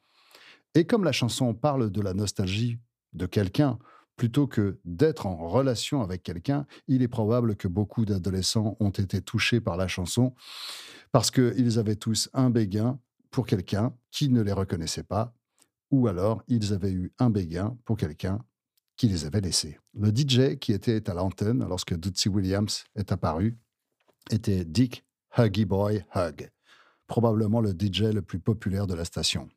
Et 0.74 0.86
comme 0.86 1.04
la 1.04 1.12
chanson 1.12 1.54
parle 1.54 1.90
de 1.90 2.00
la 2.00 2.14
nostalgie 2.14 2.78
de 3.12 3.26
quelqu'un, 3.26 3.78
plutôt 4.16 4.46
que 4.46 4.78
d'être 4.84 5.26
en 5.26 5.48
relation 5.48 6.02
avec 6.02 6.22
quelqu'un, 6.22 6.66
il 6.86 7.02
est 7.02 7.08
probable 7.08 7.56
que 7.56 7.68
beaucoup 7.68 8.04
d'adolescents 8.04 8.76
ont 8.80 8.90
été 8.90 9.20
touchés 9.20 9.60
par 9.60 9.76
la 9.76 9.88
chanson 9.88 10.34
parce 11.12 11.30
qu'ils 11.30 11.78
avaient 11.78 11.96
tous 11.96 12.28
un 12.32 12.50
béguin 12.50 12.98
pour 13.34 13.46
quelqu'un 13.46 13.92
qui 14.12 14.28
ne 14.28 14.42
les 14.42 14.52
reconnaissait 14.52 15.02
pas, 15.02 15.34
ou 15.90 16.06
alors 16.06 16.44
ils 16.46 16.72
avaient 16.72 16.92
eu 16.92 17.12
un 17.18 17.30
béguin 17.30 17.76
pour 17.84 17.96
quelqu'un 17.96 18.38
qui 18.96 19.08
les 19.08 19.24
avait 19.24 19.40
laissés. 19.40 19.80
Le 19.92 20.10
DJ 20.10 20.56
qui 20.60 20.72
était 20.72 21.10
à 21.10 21.14
l'antenne 21.14 21.66
lorsque 21.68 21.96
Dootsy 21.96 22.28
Williams 22.28 22.84
est 22.94 23.10
apparu 23.10 23.58
était 24.30 24.64
Dick 24.64 25.04
Huggy 25.36 25.64
Boy 25.64 26.04
Hug, 26.14 26.48
probablement 27.08 27.60
le 27.60 27.70
DJ 27.70 28.02
le 28.14 28.22
plus 28.22 28.38
populaire 28.38 28.86
de 28.86 28.94
la 28.94 29.04
station. 29.04 29.48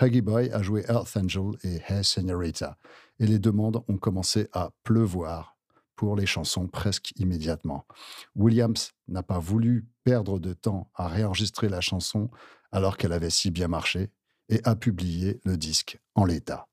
Huggy 0.00 0.20
Boy 0.20 0.50
a 0.50 0.60
joué 0.60 0.84
Earth 0.88 1.16
Angel 1.16 1.52
et 1.62 1.80
Hey 1.86 2.02
Senorita, 2.02 2.76
et 3.20 3.26
les 3.28 3.38
demandes 3.38 3.84
ont 3.86 3.98
commencé 3.98 4.48
à 4.52 4.72
pleuvoir 4.82 5.56
pour 5.94 6.16
les 6.16 6.26
chansons 6.26 6.66
presque 6.66 7.12
immédiatement. 7.20 7.86
Williams 8.34 8.90
n'a 9.06 9.22
pas 9.22 9.38
voulu 9.38 9.86
perdre 10.02 10.40
de 10.40 10.54
temps 10.54 10.90
à 10.96 11.06
réenregistrer 11.06 11.68
la 11.68 11.80
chanson 11.80 12.28
alors 12.72 12.96
qu'elle 12.96 13.12
avait 13.12 13.30
si 13.30 13.50
bien 13.50 13.68
marché 13.68 14.10
et 14.48 14.60
a 14.64 14.74
publié 14.74 15.40
le 15.44 15.56
disque 15.56 16.00
en 16.14 16.24
l'état. 16.24 16.68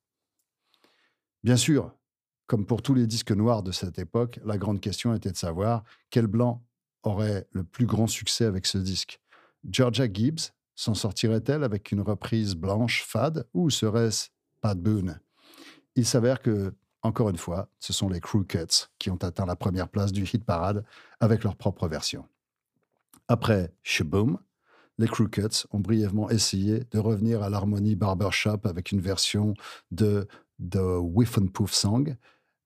Bien 1.43 1.57
sûr, 1.57 1.93
comme 2.47 2.65
pour 2.65 2.81
tous 2.81 2.93
les 2.93 3.05
disques 3.05 3.31
noirs 3.31 3.63
de 3.63 3.71
cette 3.71 3.99
époque, 3.99 4.39
la 4.43 4.57
grande 4.57 4.81
question 4.81 5.13
était 5.13 5.31
de 5.31 5.37
savoir 5.37 5.83
quel 6.09 6.27
blanc 6.27 6.65
aurait 7.03 7.47
le 7.51 7.63
plus 7.63 7.85
grand 7.85 8.07
succès 8.07 8.45
avec 8.45 8.65
ce 8.65 8.77
disque. 8.77 9.21
Georgia 9.69 10.11
Gibbs 10.11 10.51
s'en 10.75 10.93
sortirait-elle 10.93 11.63
avec 11.63 11.91
une 11.91 12.01
reprise 12.01 12.55
blanche 12.55 13.03
fade 13.03 13.47
ou 13.53 13.69
serait-ce 13.69 14.29
Pat 14.61 14.77
Boone? 14.77 15.19
Il 15.95 16.05
s'avère 16.05 16.41
que, 16.41 16.73
encore 17.01 17.29
une 17.29 17.37
fois, 17.37 17.69
ce 17.79 17.93
sont 17.93 18.09
les 18.09 18.19
Crookeds 18.19 18.89
qui 18.97 19.09
ont 19.09 19.17
atteint 19.17 19.45
la 19.45 19.55
première 19.55 19.89
place 19.89 20.11
du 20.11 20.23
hit 20.23 20.43
parade 20.43 20.83
avec 21.19 21.43
leur 21.43 21.55
propre 21.55 21.87
version. 21.87 22.27
Après 23.27 23.73
Shaboom, 23.83 24.39
les 24.99 25.07
Crookeds 25.07 25.65
ont 25.71 25.79
brièvement 25.79 26.29
essayé 26.29 26.83
de 26.91 26.99
revenir 26.99 27.41
à 27.41 27.49
l'harmonie 27.49 27.95
barbershop 27.95 28.59
avec 28.65 28.91
une 28.91 28.99
version 28.99 29.53
de 29.91 30.27
The 30.59 30.99
Whiff 30.99 31.37
and 31.37 31.47
Poof 31.47 31.73
Song, 31.73 32.17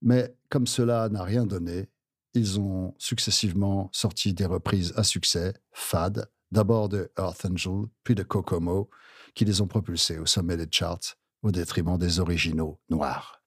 mais 0.01 0.35
comme 0.49 0.65
cela 0.65 1.07
n'a 1.09 1.23
rien 1.23 1.45
donné, 1.45 1.89
ils 2.33 2.59
ont 2.59 2.95
successivement 2.97 3.89
sorti 3.93 4.33
des 4.33 4.47
reprises 4.47 4.93
à 4.97 5.03
succès, 5.03 5.53
fade, 5.71 6.27
d'abord 6.51 6.89
de 6.89 7.11
Earth 7.19 7.45
Angel, 7.45 7.83
puis 8.03 8.15
de 8.15 8.23
Kokomo, 8.23 8.89
qui 9.35 9.45
les 9.45 9.61
ont 9.61 9.67
propulsés 9.67 10.17
au 10.17 10.25
sommet 10.25 10.57
des 10.57 10.67
charts 10.69 11.15
au 11.43 11.51
détriment 11.51 11.99
des 11.99 12.19
originaux 12.19 12.79
noirs. 12.89 13.43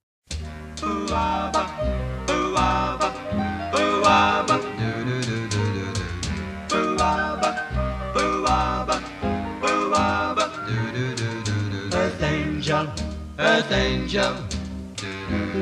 Earth 13.56 13.72
angel, 13.72 14.34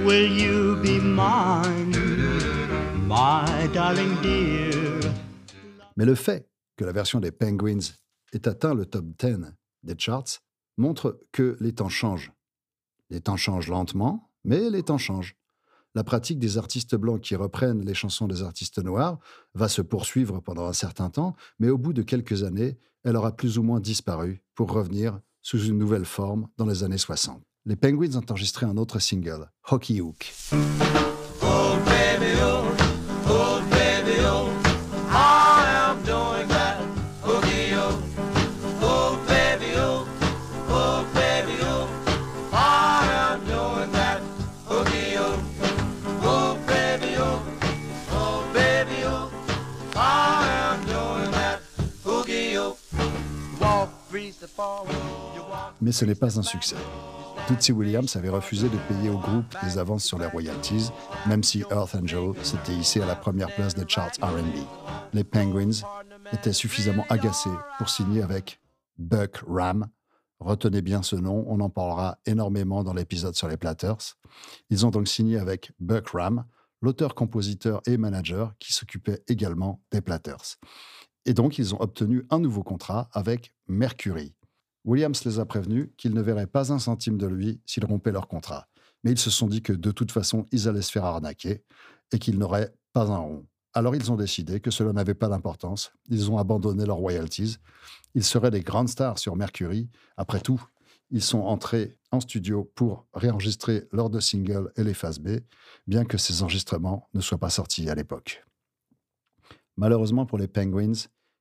will 0.04 0.26
you 0.26 0.76
be 0.82 1.00
mine, 1.00 1.94
my 3.06 3.68
darling 3.72 4.20
dear? 4.20 5.12
Mais 5.96 6.04
le 6.04 6.16
fait 6.16 6.48
que 6.76 6.84
la 6.84 6.92
version 6.92 7.20
des 7.20 7.30
Penguins 7.30 7.92
ait 8.32 8.48
atteint 8.48 8.74
le 8.74 8.86
top 8.86 9.04
10 9.16 9.52
des 9.84 9.94
charts 9.96 10.40
montre 10.76 11.20
que 11.30 11.56
les 11.60 11.72
temps 11.72 11.88
changent. 11.88 12.32
Les 13.10 13.20
temps 13.20 13.36
changent 13.36 13.68
lentement, 13.68 14.28
mais 14.44 14.70
les 14.70 14.82
temps 14.82 14.98
changent. 14.98 15.36
La 15.94 16.02
pratique 16.02 16.40
des 16.40 16.58
artistes 16.58 16.96
blancs 16.96 17.20
qui 17.20 17.36
reprennent 17.36 17.84
les 17.84 17.94
chansons 17.94 18.26
des 18.26 18.42
artistes 18.42 18.82
noirs 18.82 19.20
va 19.54 19.68
se 19.68 19.82
poursuivre 19.82 20.40
pendant 20.40 20.66
un 20.66 20.72
certain 20.72 21.10
temps, 21.10 21.36
mais 21.60 21.68
au 21.68 21.78
bout 21.78 21.92
de 21.92 22.02
quelques 22.02 22.42
années, 22.42 22.76
elle 23.04 23.16
aura 23.16 23.36
plus 23.36 23.56
ou 23.56 23.62
moins 23.62 23.78
disparu 23.78 24.42
pour 24.56 24.72
revenir 24.72 25.20
sous 25.42 25.64
une 25.66 25.78
nouvelle 25.78 26.06
forme 26.06 26.48
dans 26.56 26.66
les 26.66 26.82
années 26.82 26.98
60. 26.98 27.40
Les 27.66 27.76
Penguins 27.76 28.16
ont 28.16 28.30
enregistré 28.30 28.66
un 28.66 28.76
autre 28.76 28.98
single, 28.98 29.50
Hockey 29.70 30.02
Hook. 30.02 30.34
Mais 55.80 55.92
ce 55.92 56.04
n'est 56.04 56.14
pas 56.14 56.38
un 56.38 56.42
succès. 56.42 56.76
Tootsie 57.46 57.72
Williams 57.72 58.16
avait 58.16 58.30
refusé 58.30 58.70
de 58.70 58.76
payer 58.88 59.10
au 59.10 59.18
groupe 59.18 59.54
des 59.62 59.76
avances 59.76 60.04
sur 60.04 60.18
les 60.18 60.26
royalties, 60.26 60.88
même 61.26 61.42
si 61.42 61.62
Earth 61.70 61.94
Angel 61.94 62.32
s'était 62.42 62.72
hissé 62.72 63.02
à 63.02 63.06
la 63.06 63.16
première 63.16 63.54
place 63.54 63.74
des 63.74 63.86
charts 63.86 64.12
RB. 64.22 64.64
Les 65.12 65.24
Penguins 65.24 65.84
étaient 66.32 66.54
suffisamment 66.54 67.04
agacés 67.10 67.50
pour 67.76 67.90
signer 67.90 68.22
avec 68.22 68.60
Buck 68.96 69.42
Ram. 69.46 69.86
Retenez 70.40 70.80
bien 70.80 71.02
ce 71.02 71.16
nom, 71.16 71.44
on 71.46 71.60
en 71.60 71.68
parlera 71.68 72.18
énormément 72.24 72.82
dans 72.82 72.94
l'épisode 72.94 73.34
sur 73.34 73.48
les 73.48 73.58
Platters. 73.58 74.16
Ils 74.70 74.86
ont 74.86 74.90
donc 74.90 75.06
signé 75.06 75.38
avec 75.38 75.72
Buck 75.78 76.08
Ram, 76.10 76.44
l'auteur, 76.80 77.14
compositeur 77.14 77.82
et 77.86 77.98
manager 77.98 78.54
qui 78.58 78.72
s'occupait 78.72 79.22
également 79.28 79.82
des 79.90 80.00
Platters. 80.00 80.56
Et 81.26 81.34
donc, 81.34 81.58
ils 81.58 81.74
ont 81.74 81.80
obtenu 81.80 82.26
un 82.30 82.38
nouveau 82.38 82.62
contrat 82.62 83.08
avec 83.12 83.54
Mercury. 83.66 84.34
Williams 84.84 85.24
les 85.24 85.38
a 85.38 85.46
prévenus 85.46 85.88
qu'ils 85.96 86.14
ne 86.14 86.20
verraient 86.20 86.46
pas 86.46 86.72
un 86.72 86.78
centime 86.78 87.16
de 87.16 87.26
lui 87.26 87.60
s'ils 87.64 87.86
rompaient 87.86 88.12
leur 88.12 88.28
contrat. 88.28 88.68
Mais 89.02 89.12
ils 89.12 89.18
se 89.18 89.30
sont 89.30 89.48
dit 89.48 89.62
que 89.62 89.72
de 89.72 89.90
toute 89.90 90.12
façon, 90.12 90.46
ils 90.52 90.68
allaient 90.68 90.82
se 90.82 90.92
faire 90.92 91.04
arnaquer 91.04 91.62
et 92.12 92.18
qu'ils 92.18 92.38
n'auraient 92.38 92.74
pas 92.92 93.10
un 93.10 93.18
rond. 93.18 93.46
Alors 93.72 93.96
ils 93.96 94.12
ont 94.12 94.16
décidé 94.16 94.60
que 94.60 94.70
cela 94.70 94.92
n'avait 94.92 95.14
pas 95.14 95.28
d'importance. 95.28 95.92
Ils 96.08 96.30
ont 96.30 96.38
abandonné 96.38 96.86
leurs 96.86 96.96
royalties. 96.96 97.56
Ils 98.14 98.24
seraient 98.24 98.52
des 98.52 98.60
grandes 98.60 98.88
stars 98.88 99.18
sur 99.18 99.34
Mercury. 99.34 99.88
Après 100.16 100.40
tout, 100.40 100.62
ils 101.10 101.22
sont 101.22 101.40
entrés 101.40 101.98
en 102.12 102.20
studio 102.20 102.70
pour 102.74 103.06
réenregistrer 103.14 103.88
leurs 103.90 104.10
deux 104.10 104.20
singles 104.20 104.70
et 104.76 104.84
les 104.84 104.94
phases 104.94 105.18
B, 105.18 105.40
bien 105.86 106.04
que 106.04 106.18
ces 106.18 106.42
enregistrements 106.42 107.08
ne 107.14 107.20
soient 107.20 107.38
pas 107.38 107.50
sortis 107.50 107.90
à 107.90 107.94
l'époque. 107.94 108.44
Malheureusement 109.76 110.24
pour 110.24 110.38
les 110.38 110.48
Penguins, 110.48 110.92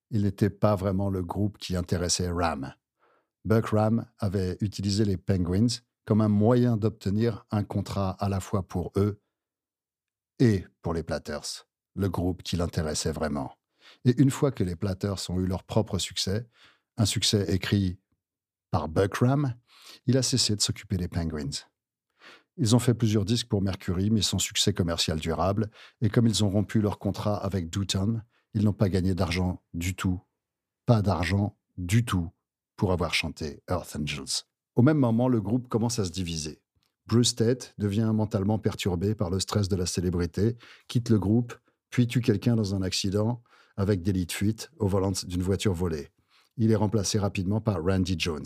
il 0.10 0.23
n'était 0.23 0.49
pas 0.49 0.75
vraiment 0.75 1.10
le 1.10 1.21
groupe 1.21 1.58
qui 1.60 1.75
intéressait 1.75 2.29
Ram. 2.29 2.73
Buck 3.45 3.67
Ram 3.67 4.06
avait 4.19 4.58
utilisé 4.62 5.03
les 5.03 5.17
Penguins 5.17 5.67
comme 6.06 6.21
un 6.21 6.29
moyen 6.29 6.77
d'obtenir 6.77 7.45
un 7.51 7.63
contrat 7.63 8.12
à 8.19 8.29
la 8.29 8.39
fois 8.39 8.67
pour 8.67 8.91
eux 8.95 9.21
et 10.39 10.65
pour 10.82 10.93
les 10.93 11.03
Platters, 11.03 11.67
le 11.95 12.10
groupe 12.10 12.43
qui 12.43 12.56
l'intéressait 12.56 13.12
vraiment. 13.12 13.58
Et 14.06 14.19
une 14.21 14.32
fois 14.32 14.51
que 14.51 14.63
les 14.63 14.75
Platters 14.75 15.29
ont 15.29 15.39
eu 15.39 15.45
leur 15.45 15.63
propre 15.63 15.97
succès, 15.97 16.47
un 16.97 17.06
succès 17.06 17.53
écrit 17.53 17.99
par 18.71 18.88
Buck 18.88 19.15
Ram, 19.15 19.53
il 20.06 20.17
a 20.17 20.23
cessé 20.23 20.56
de 20.56 20.62
s'occuper 20.62 20.97
des 20.97 21.08
Penguins. 21.08 21.67
Ils 22.58 22.75
ont 22.75 22.79
fait 22.79 22.93
plusieurs 22.93 23.25
disques 23.25 23.47
pour 23.47 23.62
Mercury, 23.62 24.10
mais 24.10 24.21
sans 24.21 24.39
succès 24.39 24.73
commercial 24.73 25.19
durable, 25.19 25.69
et 26.01 26.10
comme 26.10 26.27
ils 26.27 26.43
ont 26.43 26.49
rompu 26.49 26.82
leur 26.82 26.99
contrat 26.99 27.38
avec 27.38 27.69
Dooton, 27.69 28.21
ils 28.53 28.63
n'ont 28.63 28.73
pas 28.73 28.89
gagné 28.89 29.15
d'argent 29.15 29.62
du 29.73 29.95
tout, 29.95 30.21
pas 30.86 31.01
d'argent 31.01 31.58
du 31.77 32.06
tout, 32.06 32.29
pour 32.75 32.91
avoir 32.91 33.13
chanté 33.13 33.62
Earth 33.69 33.95
Angels. 33.95 34.43
Au 34.75 34.81
même 34.81 34.97
moment, 34.97 35.27
le 35.27 35.41
groupe 35.41 35.67
commence 35.67 35.99
à 35.99 36.05
se 36.05 36.12
diviser. 36.12 36.62
Bruce 37.05 37.36
Tate 37.36 37.73
devient 37.77 38.12
mentalement 38.13 38.59
perturbé 38.59 39.13
par 39.13 39.29
le 39.29 39.39
stress 39.39 39.67
de 39.67 39.75
la 39.75 39.86
célébrité, 39.86 40.57
quitte 40.88 41.09
le 41.09 41.19
groupe, 41.19 41.53
puis 41.89 42.07
tue 42.07 42.21
quelqu'un 42.21 42.55
dans 42.55 42.73
un 42.73 42.81
accident 42.81 43.43
avec 43.75 44.01
délit 44.01 44.25
de 44.25 44.31
fuite 44.31 44.71
au 44.79 44.88
volant 44.88 45.12
d'une 45.25 45.41
voiture 45.41 45.73
volée. 45.73 46.09
Il 46.57 46.71
est 46.71 46.75
remplacé 46.75 47.19
rapidement 47.19 47.62
par 47.62 47.83
Randy 47.83 48.15
Jones. 48.17 48.45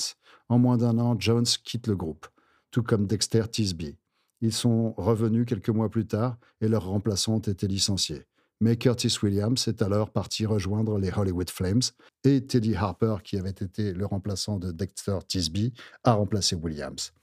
En 0.50 0.60
moins 0.60 0.78
d'un 0.78 0.98
an, 0.98 1.16
Jones 1.20 1.46
quitte 1.63 1.88
le 1.88 1.96
groupe, 1.96 2.28
tout 2.72 2.84
comme 2.84 3.06
Dexter 3.06 3.44
Tisby. 3.52 3.98
Ils 4.42 4.54
sont 4.54 4.94
revenus 4.98 5.46
quelques 5.46 5.70
mois 5.70 5.90
plus 5.90 6.08
tard 6.08 6.38
et 6.62 6.68
leurs 6.68 6.86
remplaçants 6.86 7.36
ont 7.36 7.40
été 7.40 7.68
licenciés. 7.68 8.26
Mais 8.60 8.76
Curtis 8.76 9.15
Williams 9.22 9.67
est 9.67 9.82
alors 9.84 10.10
parti 10.10 10.46
rejoindre 10.46 10.98
les 10.98 11.12
Hollywood 11.15 11.50
Flames 11.50 11.82
et 12.24 12.46
Teddy 12.46 12.76
Harper, 12.76 13.17
qui 13.24 13.38
avait 13.38 13.50
été 13.50 13.93
le 13.93 14.06
remplaçant 14.06 14.58
de 14.58 14.72
Dexter 14.72 15.20
Tisby, 15.28 15.74
a 16.04 16.13
remplacé 16.13 16.56
Williams. 16.56 17.13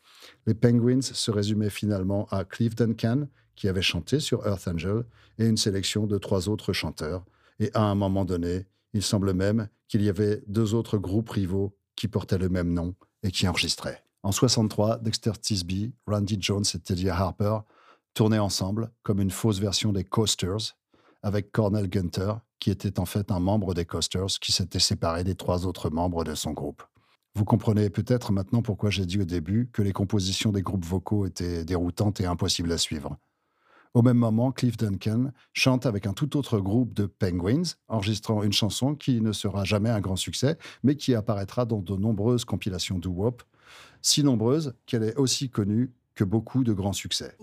Les 0.46 0.54
Penguins 0.54 1.02
se 1.02 1.30
résumaient 1.30 1.70
finalement 1.70 2.26
à 2.30 2.44
Cliff 2.44 2.76
Duncan, 2.76 3.26
qui 3.56 3.68
avait 3.68 3.82
chanté 3.82 4.20
sur 4.20 4.46
Earth 4.46 4.68
Angel, 4.68 5.04
et 5.38 5.46
une 5.46 5.56
sélection 5.56 6.06
de 6.06 6.18
trois 6.18 6.48
autres 6.48 6.72
chanteurs. 6.72 7.24
Et 7.58 7.70
à 7.74 7.82
un 7.82 7.94
moment 7.96 8.24
donné, 8.24 8.66
il 8.92 9.02
semble 9.02 9.32
même 9.32 9.68
qu'il 9.88 10.02
y 10.02 10.08
avait 10.08 10.42
deux 10.46 10.74
autres 10.74 10.98
groupes 10.98 11.30
rivaux 11.30 11.76
qui 11.96 12.06
portaient 12.06 12.38
le 12.38 12.48
même 12.48 12.72
nom 12.72 12.94
et 13.22 13.30
qui 13.30 13.48
enregistraient. 13.48 14.02
En 14.22 14.32
63, 14.32 14.98
Dexter 14.98 15.32
Tisby, 15.40 15.92
Randy 16.06 16.38
Jones 16.40 16.64
et 16.74 16.78
Teddy 16.78 17.08
Harper 17.08 17.58
tournaient 18.14 18.38
ensemble 18.38 18.90
comme 19.02 19.20
une 19.20 19.30
fausse 19.30 19.58
version 19.58 19.92
des 19.92 20.04
Coasters 20.04 20.76
avec 21.24 21.50
Cornel 21.52 21.88
Gunter, 21.88 22.34
qui 22.60 22.70
était 22.70 23.00
en 23.00 23.06
fait 23.06 23.32
un 23.32 23.40
membre 23.40 23.72
des 23.72 23.86
Coasters 23.86 24.38
qui 24.40 24.52
s'était 24.52 24.78
séparé 24.78 25.24
des 25.24 25.34
trois 25.34 25.66
autres 25.66 25.88
membres 25.88 26.22
de 26.22 26.34
son 26.34 26.52
groupe. 26.52 26.82
Vous 27.34 27.46
comprenez 27.46 27.90
peut-être 27.90 28.30
maintenant 28.30 28.62
pourquoi 28.62 28.90
j'ai 28.90 29.06
dit 29.06 29.20
au 29.20 29.24
début 29.24 29.68
que 29.72 29.82
les 29.82 29.92
compositions 29.92 30.52
des 30.52 30.62
groupes 30.62 30.84
vocaux 30.84 31.26
étaient 31.26 31.64
déroutantes 31.64 32.20
et 32.20 32.26
impossibles 32.26 32.70
à 32.70 32.78
suivre. 32.78 33.16
Au 33.94 34.02
même 34.02 34.18
moment, 34.18 34.52
Cliff 34.52 34.76
Duncan 34.76 35.30
chante 35.52 35.86
avec 35.86 36.06
un 36.06 36.12
tout 36.12 36.36
autre 36.36 36.58
groupe 36.58 36.94
de 36.94 37.06
Penguins, 37.06 37.62
enregistrant 37.88 38.42
une 38.42 38.52
chanson 38.52 38.94
qui 38.94 39.20
ne 39.20 39.32
sera 39.32 39.64
jamais 39.64 39.90
un 39.90 40.00
grand 40.00 40.16
succès, 40.16 40.58
mais 40.82 40.96
qui 40.96 41.14
apparaîtra 41.14 41.64
dans 41.64 41.80
de 41.80 41.96
nombreuses 41.96 42.44
compilations 42.44 42.98
doo-wop, 42.98 43.42
si 44.02 44.22
nombreuses 44.22 44.74
qu'elle 44.84 45.04
est 45.04 45.16
aussi 45.16 45.48
connue 45.48 45.92
que 46.14 46.24
beaucoup 46.24 46.64
de 46.64 46.72
grands 46.72 46.92
succès. 46.92 47.36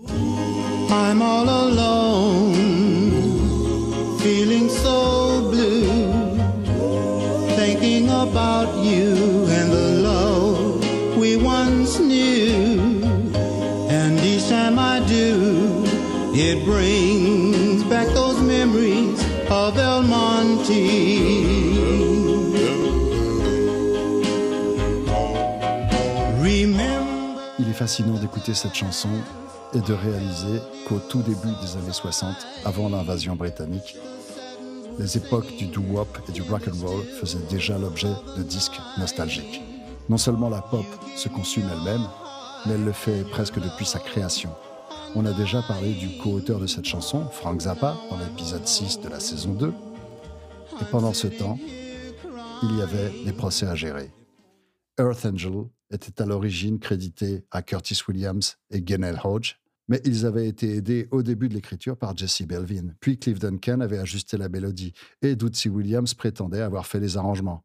I'm 0.88 1.20
all 1.20 1.48
alone, 1.48 3.41
so 4.72 5.50
blue, 5.50 6.36
thinking 7.56 8.08
about 8.08 8.68
you 8.84 9.46
and 9.48 9.72
the 9.72 10.00
love 10.02 11.16
we 11.16 11.36
once 11.36 11.98
knew. 11.98 13.02
And 13.88 14.18
each 14.20 14.48
time 14.48 14.78
I 14.78 15.00
do, 15.06 15.84
it 16.34 16.64
brings 16.64 17.84
back 17.84 18.08
those 18.14 18.40
memories 18.40 19.20
of 19.50 19.76
El 19.78 20.02
Monte. 20.02 21.72
Il 27.58 27.68
est 27.68 27.74
fascinant 27.74 28.18
d'écouter 28.18 28.54
cette 28.54 28.74
chanson 28.74 29.08
et 29.74 29.80
de 29.80 29.92
réaliser 29.92 30.60
qu'au 30.88 30.98
tout 30.98 31.22
début 31.22 31.54
des 31.62 31.76
années 31.76 31.92
60, 31.92 32.34
avant 32.64 32.88
l'invasion 32.88 33.36
britannique, 33.36 33.96
les 34.98 35.16
époques 35.16 35.56
du 35.56 35.66
doo-wop 35.66 36.18
et 36.28 36.32
du 36.32 36.42
rock 36.42 36.62
and 36.68 36.86
roll 36.86 37.02
faisaient 37.20 37.46
déjà 37.50 37.78
l'objet 37.78 38.12
de 38.36 38.42
disques 38.42 38.80
nostalgiques. 38.98 39.60
Non 40.08 40.18
seulement 40.18 40.48
la 40.48 40.62
pop 40.62 40.86
se 41.16 41.28
consume 41.28 41.68
elle-même, 41.72 42.06
mais 42.66 42.74
elle 42.74 42.84
le 42.84 42.92
fait 42.92 43.24
presque 43.30 43.60
depuis 43.60 43.86
sa 43.86 43.98
création. 43.98 44.50
On 45.14 45.26
a 45.26 45.32
déjà 45.32 45.62
parlé 45.62 45.92
du 45.92 46.16
co-auteur 46.18 46.58
de 46.58 46.66
cette 46.66 46.86
chanson, 46.86 47.26
Frank 47.30 47.60
Zappa, 47.60 47.96
dans 48.10 48.18
l'épisode 48.18 48.66
6 48.66 49.00
de 49.00 49.08
la 49.08 49.20
saison 49.20 49.52
2. 49.52 49.72
Et 50.80 50.84
pendant 50.90 51.12
ce 51.12 51.26
temps, 51.26 51.58
il 52.62 52.78
y 52.78 52.82
avait 52.82 53.12
des 53.24 53.32
procès 53.32 53.66
à 53.66 53.74
gérer. 53.74 54.10
Earth 54.98 55.26
Angel 55.26 55.64
était 55.90 56.22
à 56.22 56.26
l'origine 56.26 56.78
crédité 56.78 57.44
à 57.50 57.62
Curtis 57.62 58.00
Williams 58.08 58.56
et 58.70 58.82
Gennell 58.84 59.20
Hodge, 59.22 59.56
mais 59.92 60.00
ils 60.06 60.24
avaient 60.24 60.48
été 60.48 60.76
aidés 60.76 61.06
au 61.10 61.22
début 61.22 61.50
de 61.50 61.54
l'écriture 61.54 61.98
par 61.98 62.16
Jesse 62.16 62.46
Belvin. 62.46 62.94
Puis 62.98 63.18
Cliff 63.18 63.38
Duncan 63.38 63.80
avait 63.80 63.98
ajusté 63.98 64.38
la 64.38 64.48
mélodie 64.48 64.94
et 65.20 65.36
Dootsy 65.36 65.68
Williams 65.68 66.14
prétendait 66.14 66.62
avoir 66.62 66.86
fait 66.86 66.98
les 66.98 67.18
arrangements. 67.18 67.62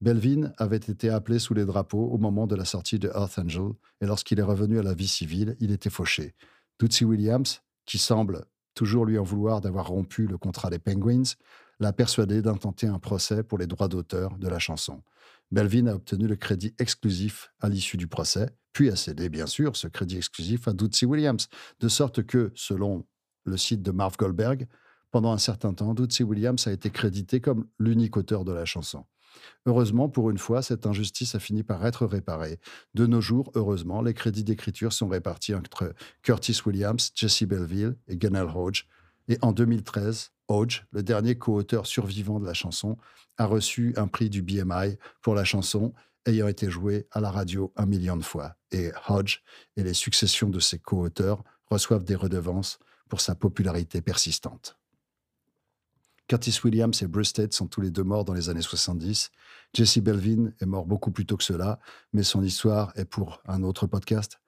Belvin 0.00 0.52
avait 0.56 0.76
été 0.76 1.10
appelé 1.10 1.40
sous 1.40 1.54
les 1.54 1.64
drapeaux 1.64 2.10
au 2.12 2.16
moment 2.16 2.46
de 2.46 2.54
la 2.54 2.64
sortie 2.64 3.00
de 3.00 3.08
Earth 3.08 3.40
Angel, 3.40 3.72
et 4.00 4.06
lorsqu'il 4.06 4.38
est 4.38 4.44
revenu 4.44 4.78
à 4.78 4.84
la 4.84 4.94
vie 4.94 5.08
civile, 5.08 5.56
il 5.58 5.72
était 5.72 5.90
fauché. 5.90 6.36
Dootsy 6.78 7.04
Williams, 7.04 7.60
qui 7.86 7.98
semble 7.98 8.44
toujours 8.74 9.04
lui 9.04 9.18
en 9.18 9.24
vouloir 9.24 9.60
d'avoir 9.60 9.88
rompu 9.88 10.28
le 10.28 10.38
contrat 10.38 10.70
des 10.70 10.78
Penguins, 10.78 11.34
l'a 11.80 11.92
persuadé 11.92 12.40
d'intenter 12.40 12.86
un 12.86 13.00
procès 13.00 13.42
pour 13.42 13.58
les 13.58 13.66
droits 13.66 13.88
d'auteur 13.88 14.38
de 14.38 14.46
la 14.46 14.60
chanson. 14.60 15.02
Belvin 15.50 15.88
a 15.88 15.94
obtenu 15.94 16.28
le 16.28 16.36
crédit 16.36 16.72
exclusif 16.78 17.50
à 17.58 17.68
l'issue 17.68 17.96
du 17.96 18.06
procès, 18.06 18.48
puis 18.78 18.90
a 18.90 18.94
cédé, 18.94 19.28
bien 19.28 19.48
sûr, 19.48 19.74
ce 19.74 19.88
crédit 19.88 20.18
exclusif 20.18 20.68
à 20.68 20.72
Dootsy 20.72 21.04
Williams, 21.04 21.48
de 21.80 21.88
sorte 21.88 22.22
que, 22.22 22.52
selon 22.54 23.04
le 23.44 23.56
site 23.56 23.82
de 23.82 23.90
Marv 23.90 24.14
Goldberg, 24.16 24.68
pendant 25.10 25.32
un 25.32 25.38
certain 25.38 25.74
temps, 25.74 25.94
Dootsy 25.94 26.22
Williams 26.22 26.64
a 26.68 26.70
été 26.70 26.88
crédité 26.88 27.40
comme 27.40 27.66
l'unique 27.80 28.16
auteur 28.16 28.44
de 28.44 28.52
la 28.52 28.64
chanson. 28.64 29.04
Heureusement, 29.66 30.08
pour 30.08 30.30
une 30.30 30.38
fois, 30.38 30.62
cette 30.62 30.86
injustice 30.86 31.34
a 31.34 31.40
fini 31.40 31.64
par 31.64 31.84
être 31.84 32.06
réparée. 32.06 32.60
De 32.94 33.06
nos 33.06 33.20
jours, 33.20 33.50
heureusement, 33.56 34.00
les 34.00 34.14
crédits 34.14 34.44
d'écriture 34.44 34.92
sont 34.92 35.08
répartis 35.08 35.56
entre 35.56 35.92
Curtis 36.22 36.60
Williams, 36.64 37.10
Jesse 37.16 37.42
Belville 37.42 37.96
et 38.06 38.16
Gunnell 38.16 38.46
Hodge. 38.54 38.84
Et 39.26 39.38
en 39.42 39.50
2013, 39.50 40.30
Hodge, 40.46 40.84
le 40.92 41.02
dernier 41.02 41.36
co-auteur 41.36 41.84
survivant 41.84 42.38
de 42.38 42.46
la 42.46 42.54
chanson, 42.54 42.96
a 43.38 43.46
reçu 43.46 43.92
un 43.96 44.06
prix 44.06 44.30
du 44.30 44.40
BMI 44.40 44.98
pour 45.20 45.34
la 45.34 45.42
chanson 45.42 45.94
ayant 46.26 46.48
été 46.48 46.70
jouée 46.70 47.06
à 47.10 47.20
la 47.20 47.30
radio 47.30 47.72
un 47.76 47.86
million 47.86 48.16
de 48.16 48.22
fois. 48.22 48.56
Et 48.70 48.90
Hodge 49.08 49.38
et 49.76 49.82
les 49.82 49.94
successions 49.94 50.50
de 50.50 50.60
ses 50.60 50.78
co-auteurs 50.78 51.42
reçoivent 51.66 52.04
des 52.04 52.14
redevances 52.14 52.78
pour 53.08 53.20
sa 53.20 53.34
popularité 53.34 54.00
persistante. 54.00 54.78
Curtis 56.28 56.60
Williams 56.62 57.02
et 57.02 57.06
Bruce 57.06 57.32
Tate 57.32 57.54
sont 57.54 57.66
tous 57.66 57.80
les 57.80 57.90
deux 57.90 58.04
morts 58.04 58.26
dans 58.26 58.34
les 58.34 58.50
années 58.50 58.60
70. 58.60 59.30
Jesse 59.72 59.98
Belvin 59.98 60.52
est 60.60 60.66
mort 60.66 60.84
beaucoup 60.84 61.10
plus 61.10 61.24
tôt 61.24 61.38
que 61.38 61.44
cela, 61.44 61.80
mais 62.12 62.22
son 62.22 62.42
histoire 62.42 62.92
est 62.96 63.06
pour 63.06 63.40
un 63.46 63.62
autre 63.62 63.86
podcast. 63.86 64.38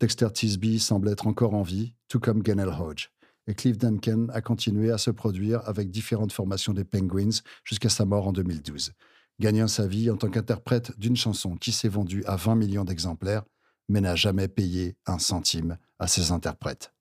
Dexter 0.00 0.30
Tisby 0.32 0.78
semble 0.78 1.08
être 1.08 1.26
encore 1.26 1.54
en 1.54 1.62
vie, 1.62 1.94
tout 2.08 2.20
comme 2.20 2.44
Gennell 2.44 2.68
Hodge. 2.68 3.08
Et 3.46 3.54
Cliff 3.54 3.78
Duncan 3.78 4.26
a 4.32 4.42
continué 4.42 4.90
à 4.90 4.98
se 4.98 5.10
produire 5.10 5.66
avec 5.66 5.90
différentes 5.90 6.32
formations 6.32 6.74
des 6.74 6.84
Penguins 6.84 7.40
jusqu'à 7.64 7.88
sa 7.88 8.04
mort 8.04 8.26
en 8.26 8.32
2012, 8.32 8.92
gagnant 9.40 9.68
sa 9.68 9.86
vie 9.86 10.10
en 10.10 10.16
tant 10.16 10.28
qu'interprète 10.28 10.96
d'une 10.98 11.16
chanson 11.16 11.56
qui 11.56 11.72
s'est 11.72 11.88
vendue 11.88 12.22
à 12.26 12.36
20 12.36 12.54
millions 12.54 12.84
d'exemplaires, 12.84 13.44
mais 13.88 14.00
n'a 14.00 14.14
jamais 14.14 14.46
payé 14.46 14.96
un 15.06 15.18
centime 15.18 15.78
à 15.98 16.06
ses 16.06 16.30
interprètes. 16.30 16.92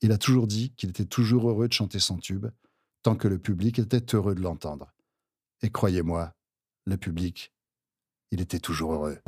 Il 0.00 0.10
a 0.10 0.18
toujours 0.18 0.46
dit 0.46 0.72
qu'il 0.76 0.90
était 0.90 1.04
toujours 1.04 1.48
heureux 1.48 1.68
de 1.68 1.72
chanter 1.72 1.98
son 2.00 2.16
tube, 2.16 2.46
tant 3.02 3.14
que 3.14 3.28
le 3.28 3.38
public 3.38 3.78
était 3.78 4.14
heureux 4.14 4.34
de 4.34 4.40
l'entendre. 4.40 4.92
Et 5.62 5.70
croyez-moi, 5.70 6.32
le 6.86 6.96
public, 6.96 7.52
il 8.30 8.40
était 8.40 8.58
toujours 8.58 8.94
heureux. 8.94 9.18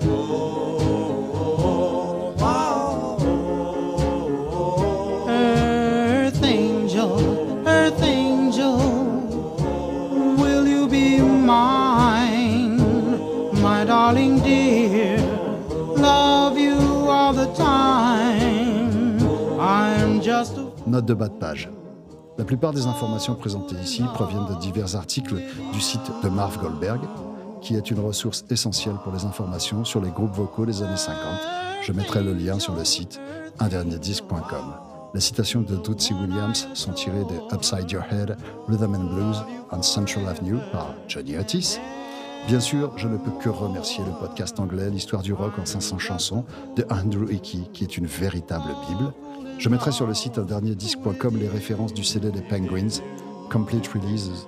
De 21.01 21.15
bas 21.15 21.29
de 21.29 21.35
page. 21.35 21.71
La 22.39 22.45
plupart 22.45 22.73
des 22.73 22.87
informations 22.87 23.37
présentées 23.37 23.77
ici 23.77 24.03
proviennent 24.15 24.47
de 24.47 24.61
divers 24.61 24.97
articles 24.97 25.37
du 25.73 25.81
site 25.81 26.11
de 26.25 26.29
Marv 26.29 26.59
Goldberg, 26.59 27.01
qui 27.61 27.77
est 27.77 27.93
une 27.93 28.01
ressource 28.01 28.45
essentielle 28.51 28.97
pour 29.05 29.13
les 29.13 29.25
informations 29.25 29.85
sur 29.85 30.01
les 30.01 30.11
groupes 30.11 30.35
vocaux 30.35 30.67
des 30.67 30.83
années 30.83 30.97
50. 30.97 31.21
Je 31.83 31.93
mettrai 31.93 32.23
le 32.23 32.33
lien 32.33 32.59
sur 32.59 32.75
le 32.75 32.85
site 32.85 33.21
undernierdisc.com. 33.61 34.75
Les 35.15 35.21
citations 35.21 35.61
de 35.61 35.77
Dootsy 35.77 36.15
Williams 36.15 36.67
sont 36.75 36.93
tirées 36.93 37.25
de 37.25 37.55
Upside 37.55 37.89
Your 37.93 38.03
Head, 38.11 38.37
Rhythm 38.67 38.95
and 38.95 39.15
Blues 39.15 39.43
on 39.71 39.83
Central 39.83 40.27
Avenue 40.27 40.59
par 40.73 40.95
Johnny 41.07 41.39
Otis. 41.39 41.79
Bien 42.49 42.61
sûr, 42.61 42.93
je 42.97 43.07
ne 43.07 43.19
peux 43.19 43.31
que 43.41 43.49
remercier 43.49 44.05
le 44.05 44.13
podcast 44.19 44.59
anglais 44.59 44.91
L'histoire 44.91 45.23
du 45.23 45.33
rock 45.33 45.53
en 45.61 45.65
500 45.65 45.99
chansons 45.99 46.45
de 46.77 46.85
Andrew 46.91 47.31
Hickey, 47.31 47.69
qui 47.73 47.85
est 47.85 47.97
une 47.97 48.07
véritable 48.07 48.75
bible. 48.89 49.13
Je 49.59 49.69
mettrai 49.69 49.93
sur 49.93 50.07
le 50.07 50.15
site 50.15 50.39
undernierdisc.com 50.39 51.37
les 51.39 51.49
références 51.49 51.93
du 51.93 52.05
CD 52.05 52.31
des 52.31 52.41
Penguins, 52.43 53.01
Complete 53.51 53.87
Releases 53.89 54.47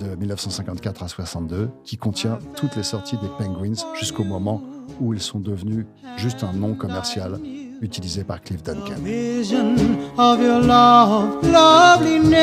de 0.00 0.14
1954 0.16 1.02
à 1.02 1.08
62, 1.08 1.70
qui 1.84 1.96
contient 1.96 2.38
toutes 2.56 2.76
les 2.76 2.82
sorties 2.82 3.16
des 3.16 3.28
Penguins 3.38 3.74
jusqu'au 3.98 4.24
moment 4.24 4.62
où 5.00 5.14
ils 5.14 5.20
sont 5.20 5.38
devenus 5.38 5.86
juste 6.16 6.44
un 6.44 6.52
nom 6.52 6.74
commercial 6.74 7.38
utilisé 7.82 8.24
par 8.24 8.40
Cliff 8.40 8.62
Duncan. 8.62 8.94
vision 9.02 9.74
of 10.16 10.40
your 10.40 10.60
love, 10.60 11.44
loveliness. 11.44 12.36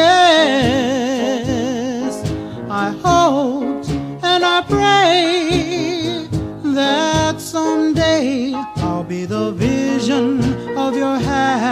I 2.70 2.92
hope 3.04 3.84
and 4.24 4.44
I 4.44 4.62
pray 4.68 6.28
that 6.76 7.40
someday 7.40 8.54
I'll 8.78 9.04
be 9.04 9.26
the 9.26 9.52
vision 9.52 10.40
of 10.78 10.96
your 10.96 11.18
hap- 11.18 11.63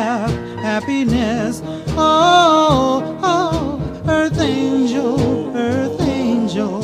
happiness. 0.72 1.62
Oh, 1.98 3.20
oh, 3.22 4.04
earth 4.08 4.40
angel, 4.40 5.18
earth 5.54 6.00
angel. 6.00 6.82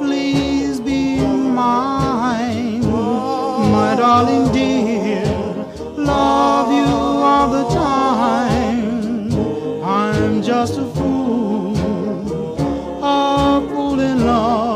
Please 0.00 0.80
be 0.80 1.20
mine, 1.20 2.80
my 3.76 3.94
darling 3.96 4.50
dear. 4.52 5.24
Love 5.96 6.68
you 6.80 6.92
all 7.30 7.48
the 7.58 7.66
time. 7.68 9.30
I'm 9.84 10.42
just 10.42 10.78
a 10.78 10.86
fool, 10.96 11.76
a 13.04 13.64
fool 13.68 14.00
in 14.00 14.26
love 14.26 14.67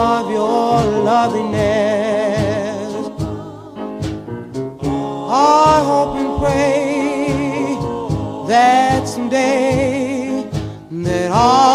of 0.00 0.30
your 0.30 0.80
lovingness. 1.04 2.92
I 5.30 5.82
hope 5.90 6.14
and 6.22 6.32
pray 6.40 7.76
that 8.48 9.06
someday 9.06 10.48
that 11.04 11.30
I 11.30 11.69